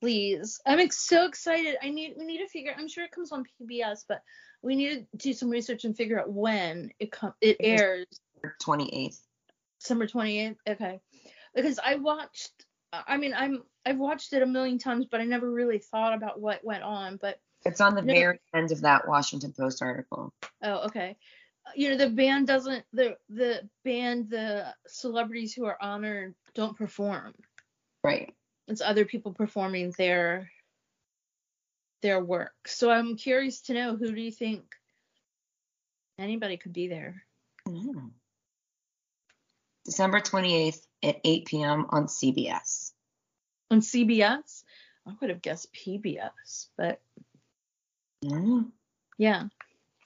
please 0.00 0.60
i'm 0.66 0.78
ex- 0.80 0.98
so 0.98 1.26
excited 1.26 1.76
i 1.82 1.88
need 1.90 2.14
we 2.18 2.24
need 2.24 2.38
to 2.38 2.48
figure 2.48 2.74
i'm 2.76 2.88
sure 2.88 3.04
it 3.04 3.10
comes 3.12 3.32
on 3.32 3.44
pbs 3.60 4.04
but 4.08 4.22
we 4.62 4.74
need 4.76 5.06
to 5.10 5.16
do 5.18 5.32
some 5.32 5.50
research 5.50 5.84
and 5.84 5.96
figure 5.96 6.20
out 6.20 6.30
when 6.32 6.90
it 6.98 7.12
com- 7.12 7.34
it 7.40 7.56
airs 7.60 8.06
28th. 8.62 9.18
December 9.80 10.06
28th. 10.06 10.56
Okay. 10.68 11.00
Because 11.54 11.78
I 11.84 11.96
watched 11.96 12.52
I 12.92 13.16
mean 13.16 13.34
I'm 13.34 13.62
I've 13.86 13.98
watched 13.98 14.32
it 14.32 14.42
a 14.42 14.46
million 14.46 14.78
times 14.78 15.06
but 15.10 15.20
I 15.20 15.24
never 15.24 15.50
really 15.50 15.78
thought 15.78 16.14
about 16.14 16.40
what 16.40 16.64
went 16.64 16.82
on 16.82 17.18
but 17.20 17.38
It's 17.64 17.80
on 17.80 17.94
the 17.94 18.02
No. 18.02 18.12
very 18.14 18.40
end 18.54 18.72
of 18.72 18.80
that 18.82 19.06
Washington 19.08 19.52
Post 19.58 19.82
article. 19.82 20.32
oh 20.62 20.86
okay. 20.86 21.16
You 21.74 21.90
know 21.90 21.96
the 21.96 22.10
band 22.10 22.46
doesn't 22.46 22.84
the 22.92 23.16
the 23.28 23.68
band 23.84 24.30
the 24.30 24.74
celebrities 24.86 25.52
who 25.54 25.64
are 25.66 25.78
honored 25.80 26.34
don't 26.54 26.76
perform. 26.76 27.34
Right. 28.02 28.34
It's 28.68 28.80
other 28.80 29.04
people 29.04 29.32
performing 29.32 29.92
their 29.96 30.50
their 32.02 32.22
work. 32.22 32.54
So 32.66 32.90
I'm 32.90 33.16
curious 33.16 33.62
to 33.62 33.74
know 33.74 33.96
who 33.96 34.12
do 34.12 34.20
you 34.20 34.30
think 34.30 34.62
anybody 36.18 36.56
could 36.56 36.72
be 36.72 36.88
there? 36.88 37.22
Mm. 37.68 38.10
December 39.84 40.20
28th 40.20 40.80
at 41.02 41.20
8 41.24 41.44
p.m. 41.46 41.86
on 41.90 42.06
CBS. 42.06 42.92
On 43.70 43.80
CBS? 43.80 44.64
I 45.06 45.12
would 45.20 45.30
have 45.30 45.42
guessed 45.42 45.72
PBS, 45.74 46.68
but 46.76 47.00
Mm. 48.24 48.70
Yeah. 49.18 49.44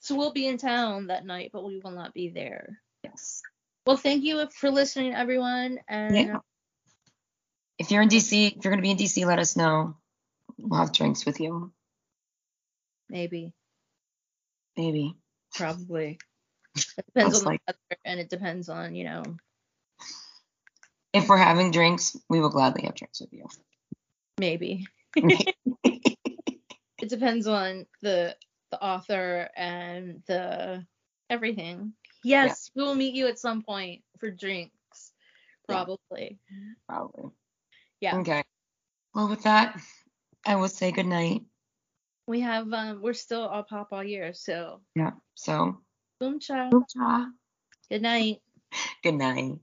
So 0.00 0.16
we'll 0.16 0.32
be 0.32 0.46
in 0.46 0.58
town 0.58 1.08
that 1.08 1.24
night, 1.24 1.50
but 1.52 1.64
we 1.64 1.80
will 1.82 1.90
not 1.90 2.14
be 2.14 2.28
there. 2.28 2.80
Yes. 3.04 3.42
Well, 3.86 3.96
thank 3.96 4.24
you 4.24 4.48
for 4.50 4.70
listening, 4.70 5.14
everyone. 5.14 5.78
And 5.88 6.14
Yeah. 6.16 6.38
If 7.78 7.90
you're 7.90 8.02
in 8.02 8.08
DC, 8.08 8.56
if 8.56 8.64
you're 8.64 8.72
going 8.72 8.78
to 8.78 8.82
be 8.82 8.90
in 8.90 8.96
DC, 8.96 9.24
let 9.24 9.38
us 9.38 9.56
know. 9.56 9.96
We'll 10.58 10.80
have 10.80 10.92
drinks 10.92 11.24
with 11.24 11.40
you. 11.40 11.72
maybe, 13.08 13.52
Maybe. 14.76 15.16
probably. 15.54 16.18
It 16.76 17.06
depends 17.06 17.36
on 17.38 17.44
the 17.44 17.60
weather, 17.66 17.98
and 18.04 18.20
it 18.20 18.30
depends 18.30 18.68
on, 18.68 18.94
you 18.94 19.04
know, 19.04 19.22
If 21.12 21.28
we're 21.28 21.36
having 21.36 21.70
drinks, 21.72 22.16
we 22.28 22.40
will 22.40 22.50
gladly 22.50 22.82
have 22.84 22.94
drinks 22.94 23.20
with 23.20 23.32
you. 23.32 23.46
maybe. 24.38 24.86
It 27.00 27.08
depends 27.10 27.46
on 27.46 27.86
the 28.02 28.36
the 28.72 28.82
author 28.82 29.48
and 29.56 30.20
the 30.26 30.84
everything. 31.30 31.92
Yes, 32.24 32.72
we 32.74 32.82
will 32.82 32.96
meet 32.96 33.14
you 33.14 33.28
at 33.28 33.38
some 33.38 33.62
point 33.62 34.02
for 34.18 34.30
drinks, 34.32 35.12
Yeah. 35.68 35.84
probably. 35.84 36.38
Yeah. 38.00 38.16
Okay. 38.18 38.44
Well, 39.14 39.28
with 39.28 39.42
that, 39.42 39.80
I 40.46 40.56
will 40.56 40.68
say 40.68 40.92
good 40.92 41.06
night. 41.06 41.42
We 42.26 42.40
have 42.40 42.72
um 42.72 43.00
we're 43.02 43.14
still 43.14 43.46
all 43.46 43.62
pop 43.62 43.88
all 43.92 44.04
year, 44.04 44.32
so 44.34 44.80
Yeah. 44.94 45.12
So, 45.34 45.78
boom 46.20 46.40
cha. 46.40 46.70
cha. 46.88 47.28
Good 47.90 48.02
night. 48.02 48.38
Good 49.02 49.14
night. 49.14 49.58